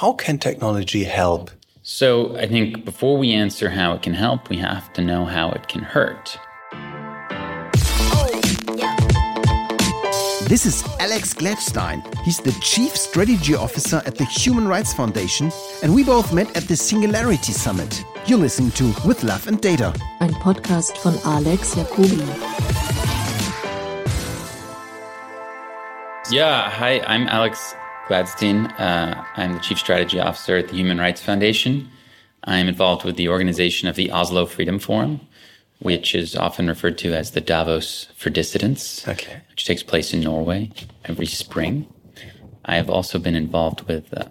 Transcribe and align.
How 0.00 0.14
can 0.14 0.38
technology 0.38 1.04
help? 1.04 1.50
So 1.82 2.34
I 2.38 2.46
think 2.46 2.86
before 2.86 3.18
we 3.18 3.34
answer 3.34 3.68
how 3.68 3.92
it 3.92 4.00
can 4.00 4.14
help, 4.14 4.48
we 4.48 4.56
have 4.56 4.90
to 4.94 5.02
know 5.02 5.26
how 5.26 5.50
it 5.50 5.68
can 5.68 5.82
hurt. 5.82 6.38
This 10.48 10.64
is 10.64 10.82
Alex 11.00 11.34
Gladstein. 11.34 12.00
He's 12.24 12.38
the 12.38 12.52
Chief 12.62 12.96
Strategy 12.96 13.54
Officer 13.54 14.00
at 14.06 14.14
the 14.14 14.24
Human 14.24 14.66
Rights 14.66 14.94
Foundation, 14.94 15.52
and 15.82 15.94
we 15.94 16.02
both 16.02 16.32
met 16.32 16.56
at 16.56 16.62
the 16.62 16.76
Singularity 16.76 17.52
Summit. 17.52 18.02
You're 18.24 18.38
listening 18.38 18.70
to 18.80 18.94
With 19.04 19.22
Love 19.22 19.48
and 19.48 19.60
Data. 19.60 19.92
Ein 20.20 20.32
Podcast 20.32 20.96
von 21.02 21.18
Alex 21.26 21.74
Jacobi. 21.74 22.24
Yeah, 26.30 26.70
hi, 26.70 27.00
I'm 27.00 27.28
Alex 27.28 27.74
Gladstein. 28.10 28.68
Uh, 28.76 29.24
I'm 29.36 29.52
the 29.52 29.60
Chief 29.60 29.78
Strategy 29.78 30.18
Officer 30.18 30.56
at 30.56 30.66
the 30.66 30.74
Human 30.74 30.98
Rights 30.98 31.22
Foundation. 31.22 31.88
I'm 32.42 32.66
involved 32.66 33.04
with 33.04 33.14
the 33.14 33.28
organization 33.28 33.86
of 33.86 33.94
the 33.94 34.10
Oslo 34.10 34.46
Freedom 34.46 34.80
Forum, 34.80 35.20
which 35.78 36.12
is 36.16 36.34
often 36.34 36.66
referred 36.66 36.98
to 36.98 37.14
as 37.14 37.30
the 37.30 37.40
Davos 37.40 38.08
for 38.16 38.28
Dissidents, 38.28 39.06
okay. 39.06 39.42
which 39.50 39.64
takes 39.64 39.84
place 39.84 40.12
in 40.12 40.22
Norway 40.22 40.72
every 41.04 41.26
spring. 41.26 41.86
I 42.64 42.74
have 42.74 42.90
also 42.90 43.16
been 43.20 43.36
involved 43.36 43.82
with 43.82 44.12
uh, 44.12 44.24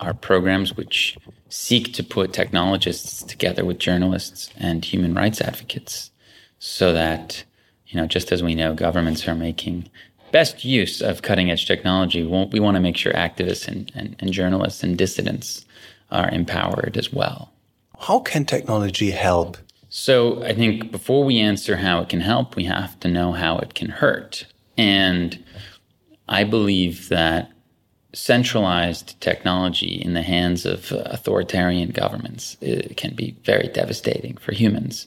our 0.00 0.12
programs, 0.12 0.76
which 0.76 1.16
seek 1.48 1.94
to 1.94 2.04
put 2.04 2.34
technologists 2.34 3.22
together 3.22 3.64
with 3.64 3.78
journalists 3.78 4.50
and 4.58 4.84
human 4.84 5.14
rights 5.14 5.40
advocates 5.40 6.10
so 6.58 6.92
that, 6.92 7.42
you 7.86 7.98
know, 7.98 8.06
just 8.06 8.32
as 8.32 8.42
we 8.42 8.54
know 8.54 8.74
governments 8.74 9.26
are 9.26 9.34
making 9.34 9.88
best 10.34 10.64
use 10.64 11.00
of 11.00 11.22
cutting 11.22 11.50
edge 11.50 11.66
technology, 11.66 12.22
we 12.24 12.60
want 12.60 12.74
to 12.74 12.80
make 12.80 12.96
sure 12.96 13.12
activists 13.12 13.68
and, 13.68 13.90
and, 13.94 14.16
and 14.18 14.32
journalists 14.32 14.82
and 14.82 14.98
dissidents 14.98 15.64
are 16.10 16.28
empowered 16.30 16.96
as 16.96 17.12
well. 17.12 17.52
How 17.98 18.18
can 18.18 18.44
technology 18.44 19.12
help 19.12 19.56
so 19.96 20.42
I 20.42 20.52
think 20.54 20.90
before 20.90 21.22
we 21.22 21.38
answer 21.38 21.76
how 21.76 22.00
it 22.00 22.08
can 22.08 22.20
help, 22.20 22.56
we 22.56 22.64
have 22.64 22.98
to 22.98 23.08
know 23.08 23.30
how 23.30 23.58
it 23.58 23.74
can 23.74 23.90
hurt. 23.90 24.44
And 24.76 25.38
I 26.28 26.42
believe 26.42 27.10
that 27.10 27.52
centralized 28.12 29.20
technology 29.20 30.02
in 30.04 30.14
the 30.14 30.22
hands 30.22 30.66
of 30.66 30.90
authoritarian 30.90 31.90
governments 31.90 32.56
can 32.96 33.14
be 33.14 33.36
very 33.44 33.68
devastating 33.68 34.36
for 34.36 34.52
humans. 34.52 35.06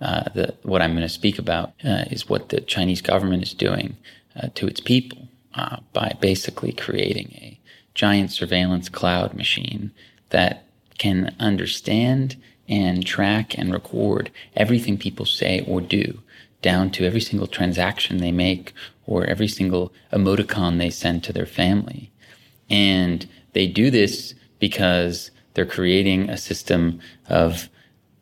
Uh, 0.00 0.22
the, 0.32 0.54
what 0.62 0.82
I'm 0.82 0.92
going 0.92 1.02
to 1.02 1.08
speak 1.08 1.40
about 1.40 1.72
uh, 1.84 2.04
is 2.08 2.28
what 2.28 2.50
the 2.50 2.60
Chinese 2.60 3.02
government 3.02 3.42
is 3.42 3.54
doing 3.54 3.96
uh, 4.38 4.48
to 4.54 4.66
its 4.66 4.80
people 4.80 5.28
uh, 5.54 5.78
by 5.92 6.16
basically 6.20 6.72
creating 6.72 7.32
a 7.34 7.60
giant 7.94 8.30
surveillance 8.30 8.88
cloud 8.88 9.34
machine 9.34 9.90
that 10.30 10.64
can 10.98 11.34
understand 11.40 12.36
and 12.68 13.04
track 13.06 13.58
and 13.58 13.72
record 13.72 14.30
everything 14.54 14.98
people 14.98 15.24
say 15.24 15.64
or 15.66 15.80
do, 15.80 16.20
down 16.62 16.90
to 16.90 17.04
every 17.04 17.20
single 17.20 17.46
transaction 17.46 18.18
they 18.18 18.32
make 18.32 18.72
or 19.06 19.24
every 19.24 19.48
single 19.48 19.92
emoticon 20.12 20.78
they 20.78 20.90
send 20.90 21.24
to 21.24 21.32
their 21.32 21.46
family. 21.46 22.10
And 22.68 23.26
they 23.52 23.66
do 23.66 23.90
this 23.90 24.34
because 24.58 25.30
they're 25.54 25.64
creating 25.64 26.28
a 26.28 26.36
system 26.36 27.00
of 27.28 27.68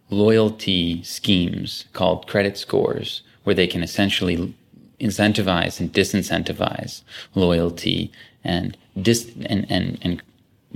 loyalty 0.08 1.02
schemes 1.02 1.86
called 1.92 2.28
credit 2.28 2.56
scores, 2.56 3.22
where 3.42 3.54
they 3.54 3.66
can 3.66 3.82
essentially 3.82 4.54
incentivize 5.00 5.80
and 5.80 5.92
disincentivize 5.92 7.02
loyalty 7.34 8.10
and 8.44 8.76
dis- 9.00 9.30
and, 9.46 9.70
and, 9.70 9.98
and 10.02 10.22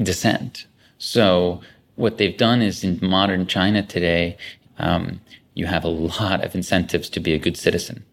dissent. 0.03 0.67
So 0.99 1.61
what 1.97 2.19
they've 2.19 2.37
done 2.37 2.63
is 2.63 2.85
in 2.85 2.99
modern 3.03 3.47
China 3.47 3.83
today, 3.83 4.37
um, 4.79 5.21
you 5.55 5.67
have 5.67 5.85
a 5.85 5.89
lot 5.89 6.45
of 6.45 6.55
incentives 6.55 7.09
to 7.11 7.21
be 7.21 7.35
a 7.35 7.39
good 7.39 7.57
citizen. 7.57 8.05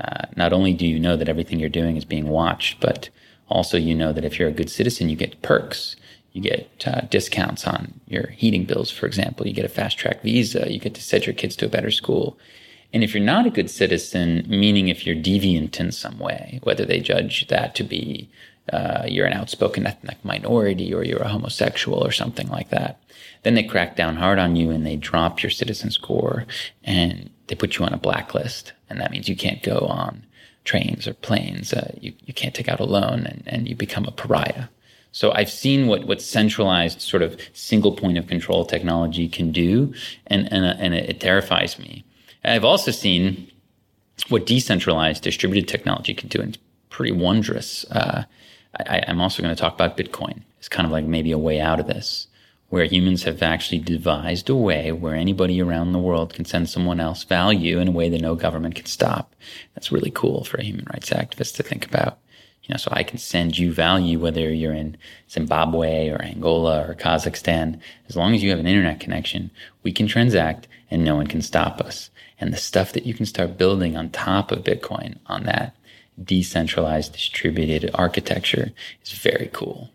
Uh, 0.00 0.26
not 0.36 0.52
only 0.52 0.72
do 0.72 0.86
you 0.86 0.98
know 0.98 1.16
that 1.16 1.28
everything 1.28 1.60
you're 1.60 1.68
doing 1.68 1.96
is 1.96 2.04
being 2.04 2.28
watched, 2.28 2.80
but 2.80 3.08
also 3.48 3.76
you 3.76 3.94
know 3.94 4.12
that 4.12 4.24
if 4.24 4.38
you're 4.38 4.48
a 4.48 4.52
good 4.52 4.70
citizen, 4.70 5.08
you 5.08 5.16
get 5.16 5.40
perks. 5.42 5.96
You 6.32 6.40
get 6.40 6.84
uh, 6.86 7.02
discounts 7.02 7.66
on 7.66 8.00
your 8.08 8.28
heating 8.28 8.64
bills, 8.64 8.90
for 8.90 9.06
example. 9.06 9.46
You 9.46 9.52
get 9.52 9.66
a 9.66 9.68
fast 9.68 9.98
track 9.98 10.22
visa. 10.22 10.72
You 10.72 10.80
get 10.80 10.94
to 10.94 11.02
send 11.02 11.26
your 11.26 11.34
kids 11.34 11.54
to 11.56 11.66
a 11.66 11.68
better 11.68 11.90
school. 11.90 12.38
And 12.92 13.02
if 13.02 13.14
you're 13.14 13.22
not 13.22 13.46
a 13.46 13.50
good 13.50 13.70
citizen, 13.70 14.44
meaning 14.48 14.88
if 14.88 15.06
you're 15.06 15.16
deviant 15.16 15.80
in 15.80 15.92
some 15.92 16.18
way, 16.18 16.60
whether 16.62 16.84
they 16.84 17.00
judge 17.00 17.46
that 17.48 17.74
to 17.76 17.84
be 17.84 18.28
uh, 18.72 19.04
you're 19.08 19.26
an 19.26 19.32
outspoken 19.32 19.86
ethnic 19.86 20.24
minority 20.24 20.94
or 20.94 21.02
you're 21.02 21.22
a 21.22 21.28
homosexual 21.28 22.04
or 22.04 22.12
something 22.12 22.48
like 22.48 22.70
that. 22.70 23.00
Then 23.42 23.54
they 23.54 23.64
crack 23.64 23.96
down 23.96 24.16
hard 24.16 24.38
on 24.38 24.54
you 24.54 24.70
and 24.70 24.86
they 24.86 24.96
drop 24.96 25.42
your 25.42 25.50
citizen 25.50 25.90
score 25.90 26.46
and 26.84 27.30
they 27.48 27.56
put 27.56 27.78
you 27.78 27.84
on 27.84 27.92
a 27.92 27.98
blacklist. 27.98 28.72
And 28.88 29.00
that 29.00 29.10
means 29.10 29.28
you 29.28 29.36
can't 29.36 29.62
go 29.62 29.78
on 29.80 30.24
trains 30.64 31.08
or 31.08 31.14
planes. 31.14 31.72
Uh, 31.72 31.92
you, 32.00 32.12
you 32.24 32.32
can't 32.32 32.54
take 32.54 32.68
out 32.68 32.78
a 32.78 32.84
loan 32.84 33.26
and, 33.26 33.42
and 33.46 33.68
you 33.68 33.74
become 33.74 34.04
a 34.04 34.12
pariah. 34.12 34.66
So 35.10 35.32
I've 35.32 35.50
seen 35.50 35.88
what, 35.88 36.06
what 36.06 36.22
centralized 36.22 37.00
sort 37.00 37.22
of 37.22 37.38
single 37.52 37.92
point 37.92 38.16
of 38.16 38.28
control 38.28 38.64
technology 38.64 39.28
can 39.28 39.50
do. 39.50 39.92
And, 40.28 40.50
and, 40.52 40.64
and 40.64 40.94
it 40.94 41.20
terrifies 41.20 41.78
me. 41.78 42.04
I've 42.44 42.64
also 42.64 42.90
seen 42.90 43.50
what 44.28 44.46
decentralized 44.46 45.22
distributed 45.22 45.68
technology 45.68 46.14
can 46.14 46.28
do. 46.28 46.40
And 46.40 46.54
it's 46.54 46.62
pretty 46.90 47.12
wondrous. 47.12 47.84
Uh, 47.90 48.24
I, 48.78 48.98
am 49.06 49.20
also 49.20 49.42
going 49.42 49.54
to 49.54 49.60
talk 49.60 49.74
about 49.74 49.96
Bitcoin. 49.96 50.42
It's 50.58 50.68
kind 50.68 50.86
of 50.86 50.92
like 50.92 51.04
maybe 51.04 51.32
a 51.32 51.38
way 51.38 51.60
out 51.60 51.80
of 51.80 51.86
this, 51.86 52.26
where 52.68 52.84
humans 52.84 53.24
have 53.24 53.42
actually 53.42 53.78
devised 53.78 54.48
a 54.48 54.54
way 54.54 54.92
where 54.92 55.14
anybody 55.14 55.60
around 55.60 55.92
the 55.92 55.98
world 55.98 56.32
can 56.32 56.44
send 56.44 56.68
someone 56.68 57.00
else 57.00 57.24
value 57.24 57.78
in 57.78 57.88
a 57.88 57.92
way 57.92 58.08
that 58.08 58.20
no 58.20 58.34
government 58.34 58.76
can 58.76 58.86
stop. 58.86 59.34
That's 59.74 59.92
really 59.92 60.10
cool 60.10 60.44
for 60.44 60.58
a 60.58 60.64
human 60.64 60.86
rights 60.92 61.10
activist 61.10 61.56
to 61.56 61.62
think 61.62 61.84
about. 61.86 62.18
You 62.64 62.74
know, 62.74 62.78
so 62.78 62.90
I 62.92 63.02
can 63.02 63.18
send 63.18 63.58
you 63.58 63.72
value 63.72 64.20
whether 64.20 64.52
you're 64.52 64.72
in 64.72 64.96
Zimbabwe 65.28 66.10
or 66.10 66.22
Angola 66.22 66.88
or 66.88 66.94
Kazakhstan. 66.94 67.80
As 68.08 68.16
long 68.16 68.34
as 68.34 68.42
you 68.42 68.50
have 68.50 68.60
an 68.60 68.68
internet 68.68 69.00
connection, 69.00 69.50
we 69.82 69.90
can 69.92 70.06
transact 70.06 70.68
and 70.88 71.04
no 71.04 71.16
one 71.16 71.26
can 71.26 71.42
stop 71.42 71.80
us. 71.80 72.10
And 72.42 72.52
the 72.52 72.58
stuff 72.58 72.92
that 72.92 73.06
you 73.06 73.14
can 73.14 73.24
start 73.24 73.56
building 73.56 73.96
on 73.96 74.10
top 74.10 74.50
of 74.50 74.64
Bitcoin 74.64 75.16
on 75.26 75.44
that 75.44 75.76
decentralized 76.22 77.12
distributed 77.12 77.88
architecture 77.94 78.72
is 79.04 79.12
very 79.12 79.48
cool. 79.52 79.90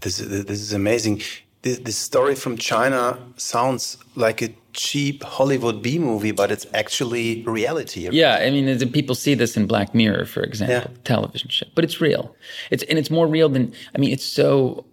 This 0.00 0.18
is, 0.20 0.46
this 0.46 0.60
is 0.60 0.72
amazing. 0.72 1.20
This, 1.60 1.78
this 1.80 1.98
story 1.98 2.34
from 2.34 2.56
China 2.56 3.18
sounds 3.36 3.98
like 4.16 4.40
a 4.40 4.54
cheap 4.72 5.22
Hollywood 5.22 5.82
B 5.82 5.98
movie, 5.98 6.30
but 6.30 6.50
it's 6.50 6.66
actually 6.72 7.42
reality. 7.42 8.08
Yeah, 8.10 8.36
I 8.36 8.50
mean, 8.50 8.90
people 8.90 9.14
see 9.14 9.34
this 9.34 9.56
in 9.58 9.66
Black 9.66 9.94
Mirror, 9.94 10.24
for 10.26 10.42
example, 10.42 10.90
yeah. 10.90 11.00
television 11.04 11.50
show, 11.50 11.66
but 11.74 11.84
it's 11.84 12.00
real. 12.00 12.34
It's 12.70 12.84
and 12.84 12.98
it's 12.98 13.10
more 13.10 13.26
real 13.26 13.50
than 13.50 13.74
I 13.94 13.98
mean, 13.98 14.12
it's 14.12 14.24
so 14.24 14.86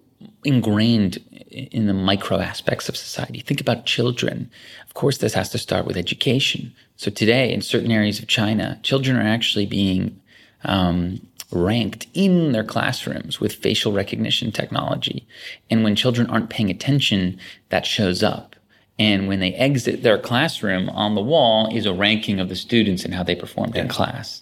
ingrained 0.43 1.19
in 1.51 1.87
the 1.87 1.93
micro 1.93 2.39
aspects 2.39 2.89
of 2.89 2.97
society. 2.97 3.39
Think 3.39 3.61
about 3.61 3.85
children. 3.85 4.49
Of 4.85 4.93
course, 4.93 5.17
this 5.17 5.33
has 5.33 5.49
to 5.51 5.57
start 5.57 5.85
with 5.85 5.97
education. 5.97 6.73
So 6.97 7.09
today, 7.11 7.53
in 7.53 7.61
certain 7.61 7.91
areas 7.91 8.19
of 8.19 8.27
China, 8.27 8.79
children 8.83 9.17
are 9.17 9.21
actually 9.21 9.65
being 9.65 10.19
um, 10.63 11.21
ranked 11.51 12.07
in 12.13 12.51
their 12.51 12.63
classrooms 12.63 13.39
with 13.39 13.55
facial 13.55 13.91
recognition 13.91 14.51
technology. 14.51 15.25
And 15.69 15.83
when 15.83 15.95
children 15.95 16.29
aren't 16.29 16.49
paying 16.49 16.69
attention, 16.69 17.39
that 17.69 17.85
shows 17.85 18.23
up. 18.23 18.55
And 18.99 19.27
when 19.27 19.39
they 19.39 19.53
exit 19.53 20.03
their 20.03 20.17
classroom, 20.17 20.89
on 20.89 21.15
the 21.15 21.21
wall 21.21 21.73
is 21.73 21.85
a 21.85 21.93
ranking 21.93 22.39
of 22.39 22.49
the 22.49 22.55
students 22.55 23.05
and 23.05 23.13
how 23.13 23.23
they 23.23 23.35
performed 23.35 23.75
yeah. 23.75 23.83
in 23.83 23.87
class. 23.87 24.41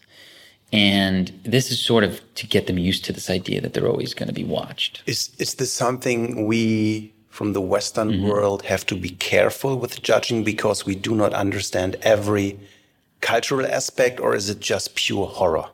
And 0.76 1.32
this 1.44 1.72
is 1.72 1.80
sort 1.80 2.04
of 2.04 2.22
to 2.36 2.48
get 2.48 2.68
them 2.68 2.78
used 2.78 3.06
to 3.06 3.14
this 3.14 3.30
idea 3.30 3.62
that 3.62 3.74
they're 3.74 3.88
always 3.88 4.14
going 4.14 4.28
to 4.28 4.34
be 4.34 4.44
watched. 4.44 5.04
Is 5.06 5.30
is 5.40 5.56
this 5.56 5.72
something 5.72 6.46
we 6.46 7.14
from 7.30 7.54
the 7.54 7.62
Western 7.62 8.10
mm 8.10 8.20
-hmm. 8.20 8.28
world 8.30 8.62
have 8.66 8.86
to 8.86 8.96
be 8.96 9.10
careful 9.32 9.80
with 9.80 10.02
judging 10.02 10.44
because 10.44 10.86
we 10.86 10.96
do 10.96 11.16
not 11.16 11.34
understand 11.34 11.98
every 12.02 12.58
cultural 13.20 13.66
aspect, 13.66 14.20
or 14.20 14.36
is 14.36 14.50
it 14.50 14.58
just 14.62 14.96
pure 14.96 15.28
horror? 15.28 15.66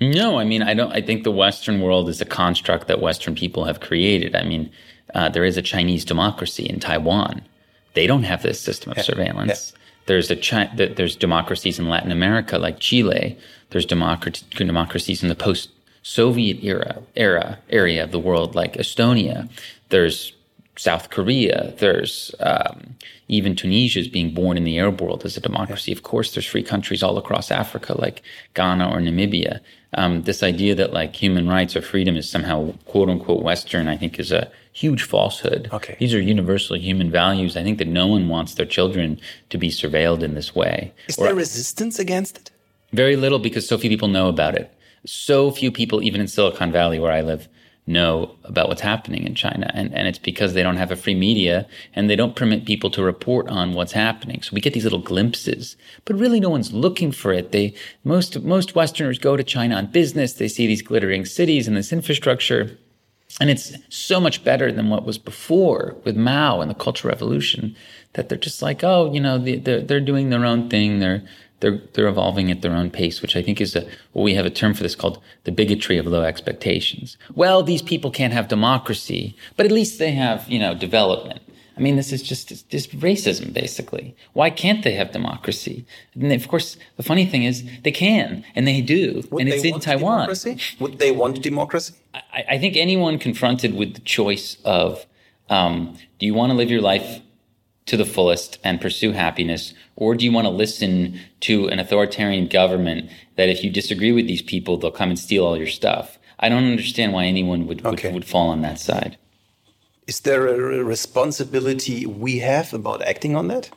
No, 0.00 0.40
I 0.40 0.44
mean, 0.44 0.62
I 0.62 0.74
don't. 0.74 0.92
I 0.92 1.02
think 1.02 1.24
the 1.24 1.32
Western 1.32 1.80
world 1.80 2.08
is 2.08 2.20
a 2.20 2.24
construct 2.24 2.86
that 2.86 3.00
Western 3.00 3.34
people 3.34 3.64
have 3.64 3.80
created. 3.80 4.34
I 4.34 4.44
mean, 4.44 4.70
uh, 5.14 5.28
there 5.28 5.44
is 5.44 5.56
a 5.56 5.62
Chinese 5.62 6.04
democracy 6.06 6.64
in 6.64 6.80
Taiwan. 6.80 7.42
They 7.92 8.06
don't 8.06 8.24
have 8.24 8.42
this 8.42 8.60
system 8.60 8.92
of 8.92 8.96
yeah. 8.96 9.02
surveillance. 9.04 9.72
Yeah. 9.72 9.79
There's 10.10 10.28
a 10.28 10.34
Chi- 10.34 10.72
there's 10.74 11.14
democracies 11.14 11.78
in 11.78 11.88
Latin 11.88 12.10
America 12.10 12.58
like 12.58 12.80
Chile. 12.80 13.38
There's 13.70 13.86
democracy 13.86 14.44
democracies 14.56 15.22
in 15.22 15.28
the 15.28 15.36
post-Soviet 15.36 16.64
era 16.64 17.00
era 17.14 17.60
area 17.70 18.02
of 18.02 18.10
the 18.10 18.18
world 18.18 18.56
like 18.56 18.72
Estonia. 18.72 19.48
There's 19.90 20.32
South 20.76 21.10
Korea. 21.10 21.74
There's 21.78 22.34
um, 22.40 22.96
even 23.28 23.54
Tunisia 23.54 24.00
is 24.00 24.08
being 24.08 24.32
born 24.34 24.56
in 24.56 24.64
the 24.64 24.78
Arab 24.78 25.00
world 25.00 25.24
as 25.24 25.36
a 25.36 25.40
democracy. 25.40 25.92
Of 25.92 26.02
course, 26.02 26.34
there's 26.34 26.46
free 26.46 26.62
countries 26.62 27.02
all 27.02 27.18
across 27.18 27.50
Africa, 27.50 28.00
like 28.00 28.22
Ghana 28.54 28.88
or 28.90 28.98
Namibia. 28.98 29.60
Um, 29.94 30.22
this 30.22 30.42
idea 30.42 30.74
that 30.76 30.92
like 30.92 31.14
human 31.16 31.48
rights 31.48 31.74
or 31.74 31.82
freedom 31.82 32.16
is 32.16 32.30
somehow 32.30 32.72
quote 32.86 33.08
unquote 33.08 33.42
Western, 33.42 33.88
I 33.88 33.96
think, 33.96 34.18
is 34.18 34.32
a 34.32 34.50
huge 34.72 35.02
falsehood. 35.02 35.68
Okay. 35.72 35.96
These 35.98 36.14
are 36.14 36.20
universal 36.20 36.76
human 36.76 37.10
values. 37.10 37.56
I 37.56 37.62
think 37.62 37.78
that 37.78 37.88
no 37.88 38.06
one 38.06 38.28
wants 38.28 38.54
their 38.54 38.66
children 38.66 39.20
to 39.50 39.58
be 39.58 39.68
surveilled 39.68 40.22
in 40.22 40.34
this 40.34 40.54
way. 40.54 40.92
Is 41.08 41.18
or, 41.18 41.26
there 41.26 41.34
resistance 41.34 41.98
against 41.98 42.38
it? 42.38 42.50
Very 42.92 43.16
little 43.16 43.38
because 43.38 43.68
so 43.68 43.78
few 43.78 43.90
people 43.90 44.08
know 44.08 44.28
about 44.28 44.54
it. 44.54 44.72
So 45.06 45.50
few 45.50 45.72
people, 45.72 46.02
even 46.02 46.20
in 46.20 46.28
Silicon 46.28 46.70
Valley, 46.72 46.98
where 46.98 47.12
I 47.12 47.22
live, 47.22 47.48
know 47.86 48.36
about 48.44 48.68
what's 48.68 48.80
happening 48.80 49.24
in 49.26 49.34
China. 49.34 49.70
And, 49.74 49.92
and 49.94 50.06
it's 50.06 50.18
because 50.18 50.54
they 50.54 50.62
don't 50.62 50.76
have 50.76 50.92
a 50.92 50.96
free 50.96 51.14
media 51.14 51.66
and 51.94 52.08
they 52.08 52.16
don't 52.16 52.36
permit 52.36 52.64
people 52.64 52.90
to 52.90 53.02
report 53.02 53.48
on 53.48 53.74
what's 53.74 53.92
happening. 53.92 54.42
So 54.42 54.54
we 54.54 54.60
get 54.60 54.74
these 54.74 54.84
little 54.84 55.00
glimpses, 55.00 55.76
but 56.04 56.16
really 56.16 56.40
no 56.40 56.50
one's 56.50 56.72
looking 56.72 57.12
for 57.12 57.32
it. 57.32 57.52
They, 57.52 57.74
most, 58.04 58.40
most 58.42 58.74
Westerners 58.74 59.18
go 59.18 59.36
to 59.36 59.44
China 59.44 59.76
on 59.76 59.86
business. 59.86 60.34
They 60.34 60.48
see 60.48 60.66
these 60.66 60.82
glittering 60.82 61.24
cities 61.24 61.66
and 61.66 61.76
this 61.76 61.92
infrastructure. 61.92 62.78
And 63.40 63.48
it's 63.48 63.72
so 63.88 64.20
much 64.20 64.44
better 64.44 64.72
than 64.72 64.90
what 64.90 65.06
was 65.06 65.18
before 65.18 65.96
with 66.04 66.16
Mao 66.16 66.60
and 66.60 66.70
the 66.70 66.74
Cultural 66.74 67.12
Revolution 67.12 67.76
that 68.14 68.28
they're 68.28 68.38
just 68.38 68.60
like, 68.60 68.82
oh, 68.82 69.12
you 69.12 69.20
know, 69.20 69.38
they're, 69.38 69.80
they're 69.80 70.00
doing 70.00 70.30
their 70.30 70.44
own 70.44 70.68
thing. 70.68 70.98
They're, 70.98 71.22
they're 71.60 71.80
they're 71.92 72.08
evolving 72.08 72.50
at 72.50 72.62
their 72.62 72.72
own 72.72 72.90
pace, 72.90 73.22
which 73.22 73.36
I 73.36 73.42
think 73.42 73.60
is 73.60 73.76
a 73.76 73.86
well, 74.12 74.24
we 74.24 74.34
have 74.34 74.46
a 74.46 74.50
term 74.50 74.74
for 74.74 74.82
this 74.82 74.94
called 74.94 75.22
the 75.44 75.52
bigotry 75.52 75.98
of 75.98 76.06
low 76.06 76.22
expectations. 76.22 77.16
Well, 77.34 77.62
these 77.62 77.82
people 77.82 78.10
can't 78.10 78.32
have 78.32 78.48
democracy, 78.48 79.36
but 79.56 79.66
at 79.66 79.72
least 79.72 79.98
they 79.98 80.12
have 80.12 80.48
you 80.48 80.58
know 80.58 80.74
development. 80.74 81.42
I 81.76 81.82
mean, 81.82 81.96
this 81.96 82.12
is 82.12 82.22
just 82.22 82.68
just 82.68 82.98
racism, 82.98 83.54
basically. 83.54 84.14
Why 84.34 84.50
can't 84.50 84.84
they 84.84 84.92
have 84.92 85.12
democracy? 85.12 85.86
And 86.14 86.30
of 86.32 86.46
course, 86.48 86.76
the 86.96 87.02
funny 87.02 87.24
thing 87.24 87.44
is 87.44 87.64
they 87.84 87.92
can, 87.92 88.44
and 88.54 88.66
they 88.68 88.82
do, 88.82 89.22
Would 89.30 89.40
and 89.40 89.48
it's 89.48 89.64
in 89.64 89.80
Taiwan. 89.80 90.28
Democracy? 90.28 90.58
Would 90.78 90.98
they 90.98 91.10
want 91.10 91.42
democracy? 91.42 91.94
I, 92.12 92.44
I, 92.50 92.58
think 92.58 92.76
anyone 92.76 93.18
confronted 93.18 93.74
with 93.74 93.94
the 93.94 94.00
choice 94.00 94.58
of, 94.64 95.06
um, 95.48 95.96
do 96.18 96.26
you 96.26 96.34
want 96.34 96.50
to 96.50 96.56
live 96.56 96.70
your 96.70 96.82
life 96.82 97.22
to 97.90 97.96
the 97.96 98.04
fullest 98.04 98.58
and 98.62 98.80
pursue 98.80 99.10
happiness? 99.10 99.74
Or 99.96 100.14
do 100.14 100.24
you 100.24 100.30
want 100.30 100.46
to 100.46 100.50
listen 100.50 101.18
to 101.40 101.66
an 101.68 101.80
authoritarian 101.80 102.46
government 102.46 103.10
that 103.34 103.48
if 103.48 103.64
you 103.64 103.70
disagree 103.70 104.12
with 104.12 104.28
these 104.28 104.42
people, 104.42 104.76
they'll 104.76 104.92
come 104.92 105.10
and 105.10 105.18
steal 105.18 105.44
all 105.44 105.56
your 105.56 105.66
stuff? 105.66 106.16
I 106.38 106.48
don't 106.48 106.64
understand 106.64 107.12
why 107.12 107.24
anyone 107.24 107.66
would, 107.66 107.84
okay. 107.84 108.08
would, 108.08 108.14
would, 108.14 108.24
fall 108.24 108.48
on 108.50 108.62
that 108.62 108.78
side. 108.78 109.18
Is 110.06 110.20
there 110.20 110.46
a 110.46 110.84
responsibility 110.84 112.06
we 112.06 112.38
have 112.38 112.72
about 112.72 113.02
acting 113.02 113.34
on 113.34 113.48
that? 113.48 113.70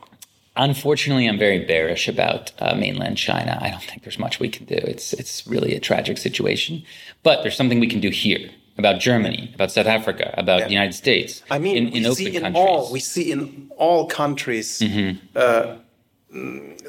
Unfortunately, 0.56 1.27
I'm 1.27 1.39
very 1.39 1.65
bearish 1.65 2.07
about 2.07 2.51
uh, 2.60 2.75
mainland 2.75 3.18
China. 3.18 3.57
I 3.60 3.71
don't 3.71 3.81
think 3.81 4.04
there's 4.04 4.19
much 4.19 4.39
we 4.39 4.50
can 4.50 4.65
do. 4.65 4.75
It's 4.75 5.12
it's 5.13 5.48
really 5.48 5.74
a 5.75 5.80
tragic 5.80 6.19
situation, 6.19 6.83
but 7.24 7.42
there's 7.42 7.57
something 7.57 7.80
we 7.80 7.88
can 7.88 8.00
do 8.00 8.12
here 8.12 8.51
about 8.78 9.00
Germany, 9.00 9.52
about 9.56 9.72
South 9.72 9.88
Africa, 9.88 10.34
about 10.38 10.60
yeah. 10.60 10.66
the 10.66 10.72
United 10.72 10.94
States. 10.94 11.44
I 11.52 11.60
mean, 11.60 11.78
in, 11.78 11.88
in 11.90 12.06
open 12.06 12.28
in 12.28 12.42
countries. 12.42 12.56
All, 12.56 12.92
we 12.92 13.00
see 13.00 13.31
in 13.31 13.72
all 13.78 14.08
countries 14.08 14.80
mm-hmm. 14.80 15.18
uh, 15.36 15.75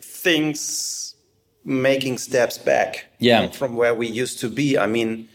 things 0.01 1.15
making 1.65 2.19
steps 2.19 2.59
back 2.59 3.07
yeah. 3.19 3.49
from 3.49 3.77
where 3.77 3.95
we 3.95 4.07
used 4.07 4.41
to 4.41 4.49
be. 4.49 4.79
I 4.79 4.87
mean, 4.87 5.29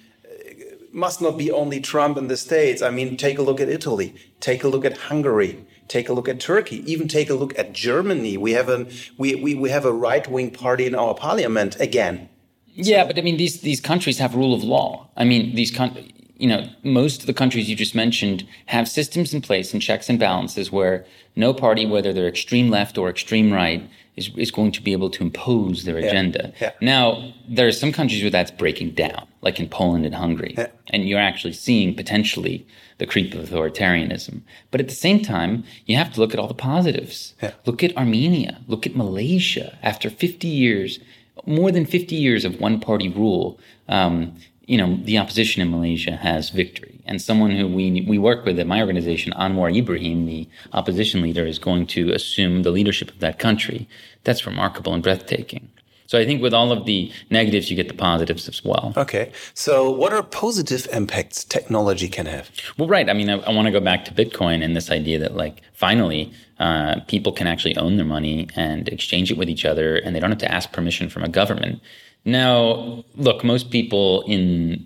must 0.92 1.22
not 1.22 1.38
be 1.38 1.51
only 1.51 1.80
Trump 1.80 2.18
in 2.18 2.28
the 2.28 2.38
States. 2.38 2.81
I 2.81 2.90
mean, 2.90 3.18
take 3.18 3.38
a 3.38 3.42
look 3.42 3.60
at 3.60 3.69
Italy, 3.69 4.16
take 4.40 4.63
a 4.63 4.68
look 4.68 4.86
at 4.86 4.98
Hungary, 4.98 5.66
take 5.88 6.10
a 6.10 6.13
look 6.13 6.28
at 6.28 6.40
Turkey, 6.40 6.84
even 6.92 7.07
take 7.07 7.30
a 7.30 7.36
look 7.36 7.57
at 7.57 7.74
Germany. 7.74 8.38
We 8.38 8.51
have 8.54 8.69
a 8.69 8.88
we, 9.18 9.36
we, 9.36 9.56
we 9.56 9.69
have 9.69 9.86
a 9.86 9.94
right 9.94 10.28
wing 10.28 10.51
party 10.51 10.86
in 10.86 10.96
our 10.96 11.13
parliament 11.13 11.80
again. 11.80 12.30
Yeah, 12.68 13.06
but 13.06 13.18
I 13.18 13.22
mean, 13.22 13.38
these 13.38 13.62
these 13.62 13.81
countries 13.81 14.18
have 14.19 14.36
rule 14.36 14.54
of 14.54 14.63
law. 14.63 15.10
I 15.18 15.25
mean, 15.25 15.56
these 15.56 15.72
countries 15.72 16.12
you 16.39 16.47
know, 16.47 16.68
most 16.83 17.19
of 17.19 17.27
the 17.27 17.33
countries 17.33 17.69
you 17.69 17.75
just 17.75 17.94
mentioned 17.94 18.47
have 18.68 18.88
systems 18.88 19.33
in 19.33 19.41
place 19.41 19.74
and 19.74 19.81
checks 19.81 20.09
and 20.09 20.18
balances 20.18 20.71
where 20.71 21.06
no 21.36 21.53
party, 21.53 21.86
whether 21.86 22.13
they're 22.13 22.30
extreme 22.30 22.69
left 22.69 22.97
or 22.97 23.09
extreme 23.09 23.51
right, 23.51 23.88
is, 24.15 24.31
is 24.38 24.50
going 24.50 24.71
to 24.71 24.81
be 24.81 24.94
able 24.94 25.09
to 25.09 25.24
impose 25.24 25.83
their 25.83 25.97
agenda. 25.97 26.53
Yeah. 26.62 26.71
Now, 26.81 27.33
there 27.47 27.68
are 27.68 27.74
some 27.74 27.91
countries 27.91 28.21
where 28.21 28.31
that's 28.31 28.51
breaking 28.51 28.91
down, 28.91 29.27
like 29.41 29.59
in 29.59 29.68
Poland 29.68 30.06
and 30.06 30.15
Hungary, 30.15 30.56
yeah. 30.57 30.68
and 30.91 31.07
you're 31.07 31.19
actually 31.19 31.53
seeing 31.53 31.94
potentially 31.94 32.65
the 33.00 33.06
creep 33.06 33.33
of 33.33 33.50
authoritarianism. 33.50 34.41
But 34.71 34.80
at 34.80 34.88
the 34.88 34.95
same 34.95 35.21
time, 35.21 35.65
you 35.86 35.97
have 35.97 36.13
to 36.13 36.21
look 36.21 36.33
at 36.33 36.39
all 36.39 36.47
the 36.47 36.53
positives. 36.53 37.33
Look 37.65 37.83
at 37.83 37.95
Armenia, 37.97 38.62
look 38.68 38.86
at 38.86 38.95
Malaysia. 38.95 39.77
After 39.83 40.09
50 40.09 40.47
years, 40.47 41.00
more 41.45 41.71
than 41.71 41.86
50 41.86 42.15
years 42.15 42.45
of 42.45 42.59
one 42.59 42.80
party 42.80 43.09
rule, 43.09 43.59
um, 43.88 44.36
you 44.69 44.77
know, 44.77 45.00
the 45.04 45.18
opposition 45.18 45.63
in 45.63 45.71
Malaysia 45.71 46.16
has 46.16 46.51
victory. 46.51 47.01
And 47.07 47.19
someone 47.19 47.50
who 47.50 47.68
we, 47.68 48.06
we 48.07 48.19
work 48.19 48.45
with 48.45 48.60
at 48.60 48.68
my 48.68 48.81
organization, 48.81 49.33
Anwar 49.33 49.75
Ibrahim, 49.75 50.27
the 50.27 50.48
opposition 50.74 51.24
leader, 51.24 51.44
is 51.44 51.57
going 51.57 51.88
to 51.88 52.13
assume 52.13 52.62
the 52.62 52.69
leadership 52.69 53.10
of 53.10 53.19
that 53.19 53.39
country. 53.39 53.89
That's 54.25 54.45
remarkable 54.45 54.94
and 54.94 55.01
breathtaking. 55.01 55.69
So 56.06 56.19
I 56.19 56.25
think 56.25 56.42
with 56.42 56.54
all 56.54 56.71
of 56.71 56.86
the 56.86 57.12
negatives, 57.31 57.69
you 57.69 57.75
get 57.75 57.88
the 57.88 57.95
positives 57.95 58.48
as 58.48 58.63
well. 58.63 58.94
Okay. 58.95 59.31
So 59.56 59.89
what 59.89 60.13
are 60.13 60.21
positive 60.21 60.88
impacts 60.94 61.44
technology 61.44 62.07
can 62.07 62.27
have? 62.27 62.51
Well, 62.77 62.88
right. 62.88 63.10
I 63.10 63.13
mean, 63.13 63.30
I, 63.30 63.39
I 63.39 63.51
want 63.51 63.65
to 63.65 63.72
go 63.72 63.80
back 63.80 64.06
to 64.06 64.12
Bitcoin 64.13 64.63
and 64.63 64.75
this 64.75 64.92
idea 64.92 65.18
that, 65.19 65.36
like, 65.36 65.62
finally, 65.74 66.31
uh, 66.60 67.00
people 67.07 67.31
can 67.31 67.48
actually 67.48 67.75
own 67.77 67.98
their 67.98 68.06
money 68.06 68.50
and 68.56 68.88
exchange 68.89 69.31
it 69.31 69.38
with 69.38 69.50
each 69.50 69.65
other, 69.65 69.98
and 69.98 70.15
they 70.15 70.19
don't 70.19 70.31
have 70.31 70.39
to 70.39 70.51
ask 70.51 70.72
permission 70.72 71.10
from 71.10 71.24
a 71.24 71.30
government. 71.30 71.81
Now, 72.25 73.04
look, 73.16 73.44
most 73.44 73.71
people 73.71 74.24
in 74.27 74.86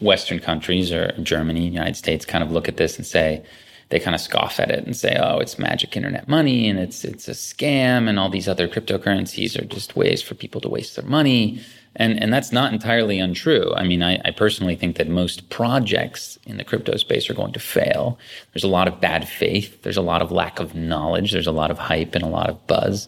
Western 0.00 0.40
countries 0.40 0.92
or 0.92 1.12
Germany, 1.22 1.66
United 1.66 1.96
States 1.96 2.24
kind 2.24 2.44
of 2.44 2.50
look 2.50 2.68
at 2.68 2.76
this 2.76 2.96
and 2.96 3.06
say, 3.06 3.44
they 3.90 4.00
kind 4.00 4.14
of 4.14 4.20
scoff 4.20 4.58
at 4.58 4.70
it 4.70 4.84
and 4.84 4.96
say, 4.96 5.16
"Oh, 5.20 5.38
it's 5.38 5.58
magic 5.58 5.96
internet 5.96 6.26
money 6.26 6.68
and 6.68 6.78
it's 6.78 7.04
it's 7.04 7.28
a 7.28 7.32
scam 7.32 8.08
and 8.08 8.18
all 8.18 8.28
these 8.28 8.48
other 8.48 8.66
cryptocurrencies 8.66 9.56
are 9.60 9.64
just 9.64 9.94
ways 9.94 10.22
for 10.22 10.34
people 10.34 10.60
to 10.62 10.68
waste 10.68 10.96
their 10.96 11.04
money." 11.04 11.60
And 11.96 12.20
and 12.20 12.32
that's 12.32 12.50
not 12.50 12.72
entirely 12.72 13.20
untrue. 13.20 13.72
I 13.76 13.84
mean, 13.84 14.02
I, 14.02 14.20
I 14.24 14.30
personally 14.32 14.74
think 14.74 14.96
that 14.96 15.08
most 15.08 15.48
projects 15.48 16.38
in 16.46 16.56
the 16.56 16.64
crypto 16.64 16.96
space 16.96 17.30
are 17.30 17.34
going 17.34 17.52
to 17.52 17.60
fail. 17.60 18.18
There's 18.52 18.64
a 18.64 18.68
lot 18.68 18.88
of 18.88 19.00
bad 19.00 19.28
faith. 19.28 19.82
There's 19.82 19.96
a 19.96 20.02
lot 20.02 20.22
of 20.22 20.32
lack 20.32 20.58
of 20.58 20.74
knowledge. 20.74 21.30
There's 21.30 21.46
a 21.46 21.52
lot 21.52 21.70
of 21.70 21.78
hype 21.78 22.14
and 22.14 22.24
a 22.24 22.28
lot 22.28 22.50
of 22.50 22.66
buzz. 22.66 23.06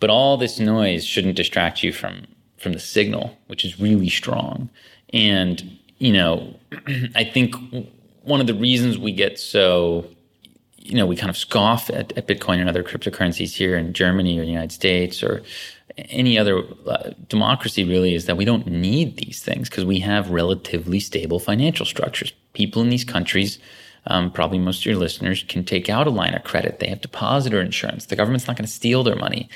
But 0.00 0.10
all 0.10 0.36
this 0.36 0.58
noise 0.58 1.04
shouldn't 1.04 1.36
distract 1.36 1.82
you 1.82 1.92
from 1.92 2.26
from 2.58 2.72
the 2.72 2.78
signal, 2.78 3.36
which 3.46 3.64
is 3.64 3.80
really 3.80 4.08
strong. 4.08 4.68
And, 5.12 5.78
you 5.98 6.12
know, 6.12 6.54
I 7.14 7.24
think 7.24 7.54
one 8.22 8.40
of 8.40 8.46
the 8.46 8.54
reasons 8.54 8.98
we 8.98 9.12
get 9.12 9.38
so, 9.38 10.06
you 10.76 10.94
know, 10.94 11.06
we 11.06 11.16
kind 11.16 11.30
of 11.30 11.36
scoff 11.36 11.90
at, 11.90 12.16
at 12.16 12.26
Bitcoin 12.26 12.58
and 12.58 12.68
other 12.68 12.82
cryptocurrencies 12.82 13.54
here 13.54 13.76
in 13.76 13.92
Germany 13.92 14.38
or 14.38 14.42
the 14.42 14.50
United 14.50 14.72
States 14.72 15.22
or 15.22 15.42
any 16.10 16.38
other 16.38 16.62
uh, 16.86 17.10
democracy 17.28 17.84
really 17.84 18.14
is 18.14 18.26
that 18.26 18.36
we 18.36 18.44
don't 18.44 18.66
need 18.66 19.16
these 19.16 19.42
things 19.42 19.68
because 19.68 19.84
we 19.84 20.00
have 20.00 20.30
relatively 20.30 21.00
stable 21.00 21.38
financial 21.38 21.86
structures. 21.86 22.32
People 22.52 22.82
in 22.82 22.88
these 22.88 23.04
countries, 23.04 23.58
um, 24.06 24.30
probably 24.30 24.58
most 24.58 24.80
of 24.80 24.86
your 24.86 24.96
listeners, 24.96 25.44
can 25.48 25.64
take 25.64 25.88
out 25.88 26.06
a 26.06 26.10
line 26.10 26.34
of 26.34 26.44
credit. 26.44 26.78
They 26.78 26.88
have 26.88 27.00
depositor 27.00 27.60
insurance. 27.60 28.06
The 28.06 28.16
government's 28.16 28.46
not 28.46 28.56
going 28.56 28.66
to 28.66 28.72
steal 28.72 29.02
their 29.02 29.16
money. 29.16 29.48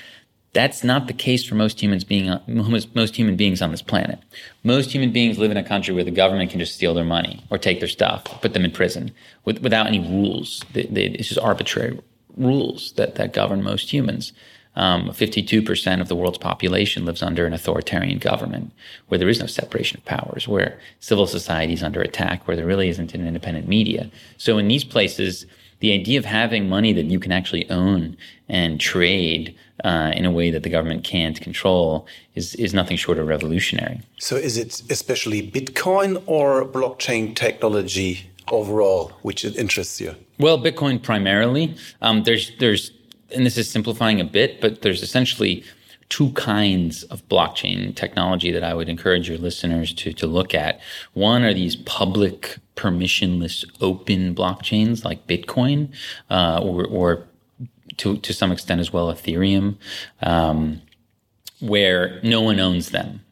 That's 0.54 0.84
not 0.84 1.06
the 1.06 1.14
case 1.14 1.44
for 1.44 1.54
most 1.54 1.80
humans 1.82 2.04
being 2.04 2.30
most, 2.46 3.16
human 3.16 3.36
beings 3.36 3.62
on 3.62 3.70
this 3.70 3.80
planet. 3.80 4.18
Most 4.62 4.92
human 4.92 5.10
beings 5.10 5.38
live 5.38 5.50
in 5.50 5.56
a 5.56 5.64
country 5.64 5.94
where 5.94 6.04
the 6.04 6.10
government 6.10 6.50
can 6.50 6.60
just 6.60 6.74
steal 6.74 6.92
their 6.92 7.04
money 7.04 7.42
or 7.48 7.56
take 7.56 7.80
their 7.80 7.88
stuff, 7.88 8.24
put 8.42 8.52
them 8.52 8.64
in 8.64 8.70
prison 8.70 9.12
with, 9.46 9.60
without 9.62 9.86
any 9.86 9.98
rules. 9.98 10.62
It's 10.74 11.28
just 11.28 11.40
arbitrary 11.40 11.98
rules 12.36 12.92
that, 12.92 13.14
that 13.14 13.32
govern 13.32 13.62
most 13.62 13.92
humans. 13.92 14.34
Um, 14.74 15.10
52% 15.10 16.00
of 16.00 16.08
the 16.08 16.16
world's 16.16 16.38
population 16.38 17.04
lives 17.04 17.22
under 17.22 17.46
an 17.46 17.52
authoritarian 17.52 18.18
government 18.18 18.72
where 19.08 19.18
there 19.18 19.28
is 19.28 19.40
no 19.40 19.46
separation 19.46 19.98
of 19.98 20.04
powers, 20.06 20.48
where 20.48 20.78
civil 21.00 21.26
society 21.26 21.74
is 21.74 21.82
under 21.82 22.00
attack, 22.00 22.46
where 22.46 22.56
there 22.56 22.66
really 22.66 22.88
isn't 22.88 23.14
an 23.14 23.26
independent 23.26 23.68
media. 23.68 24.10
So 24.38 24.56
in 24.58 24.68
these 24.68 24.84
places, 24.84 25.46
the 25.82 25.92
idea 25.92 26.16
of 26.16 26.24
having 26.24 26.68
money 26.68 26.92
that 26.92 27.06
you 27.06 27.18
can 27.18 27.32
actually 27.32 27.68
own 27.68 28.16
and 28.48 28.80
trade 28.80 29.54
uh, 29.82 30.12
in 30.14 30.24
a 30.24 30.30
way 30.30 30.48
that 30.48 30.62
the 30.62 30.70
government 30.70 31.02
can't 31.02 31.40
control 31.40 32.06
is 32.36 32.54
is 32.54 32.72
nothing 32.72 32.96
short 32.96 33.18
of 33.18 33.26
revolutionary. 33.26 34.00
So, 34.18 34.36
is 34.36 34.56
it 34.56 34.80
especially 34.90 35.40
Bitcoin 35.50 36.22
or 36.26 36.64
blockchain 36.64 37.34
technology 37.34 38.30
overall 38.50 39.12
which 39.22 39.44
interests 39.44 40.00
you? 40.00 40.14
Well, 40.38 40.58
Bitcoin 40.58 41.02
primarily. 41.02 41.74
Um, 42.00 42.22
there's 42.22 42.52
there's 42.60 42.92
and 43.34 43.44
this 43.44 43.58
is 43.58 43.68
simplifying 43.68 44.20
a 44.20 44.24
bit, 44.24 44.60
but 44.60 44.82
there's 44.82 45.02
essentially 45.02 45.64
two 46.12 46.30
kinds 46.32 47.04
of 47.04 47.26
blockchain 47.30 47.96
technology 47.96 48.52
that 48.52 48.62
I 48.62 48.74
would 48.74 48.90
encourage 48.90 49.30
your 49.30 49.38
listeners 49.38 49.94
to, 49.94 50.12
to 50.12 50.26
look 50.26 50.52
at. 50.52 50.78
One 51.14 51.42
are 51.42 51.54
these 51.54 51.74
public, 51.74 52.58
permissionless, 52.76 53.64
open 53.80 54.34
blockchains 54.34 55.06
like 55.06 55.26
Bitcoin, 55.26 55.88
uh, 56.28 56.60
or, 56.62 56.84
or 56.84 57.26
to, 57.96 58.18
to 58.18 58.34
some 58.34 58.52
extent 58.52 58.78
as 58.78 58.92
well 58.92 59.10
Ethereum, 59.10 59.76
um, 60.20 60.82
where 61.60 62.20
no 62.22 62.42
one 62.42 62.60
owns 62.60 62.90
them. 62.90 63.22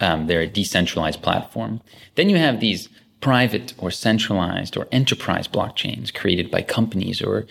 Um, 0.00 0.26
they're 0.26 0.40
a 0.40 0.46
decentralized 0.46 1.20
platform. 1.20 1.82
Then 2.14 2.30
you 2.30 2.38
have 2.38 2.60
these 2.60 2.88
private 3.20 3.74
or 3.76 3.90
centralized 3.90 4.74
or 4.78 4.88
enterprise 4.90 5.46
blockchains 5.46 6.14
created 6.14 6.50
by 6.50 6.62
companies 6.62 7.20
or 7.20 7.46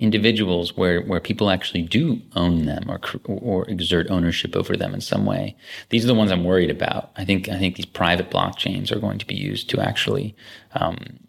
individuals 0.00 0.76
where, 0.76 1.02
where 1.02 1.20
people 1.20 1.50
actually 1.50 1.82
do 1.82 2.20
own 2.34 2.64
them 2.64 2.90
or, 2.90 3.00
or 3.26 3.68
exert 3.68 4.10
ownership 4.10 4.56
over 4.56 4.74
them 4.74 4.94
in 4.94 5.00
some 5.00 5.26
way. 5.26 5.54
These 5.90 6.04
are 6.04 6.08
the 6.08 6.14
ones 6.14 6.32
I'm 6.32 6.42
worried 6.42 6.70
about. 6.70 7.12
I 7.16 7.24
think, 7.24 7.50
I 7.50 7.58
think 7.58 7.76
these 7.76 7.86
private 7.86 8.30
blockchains 8.30 8.90
are 8.90 8.98
going 8.98 9.18
to 9.18 9.26
be 9.26 9.34
used 9.34 9.68
to 9.70 9.80
actually 9.80 10.34
um, 10.72 11.20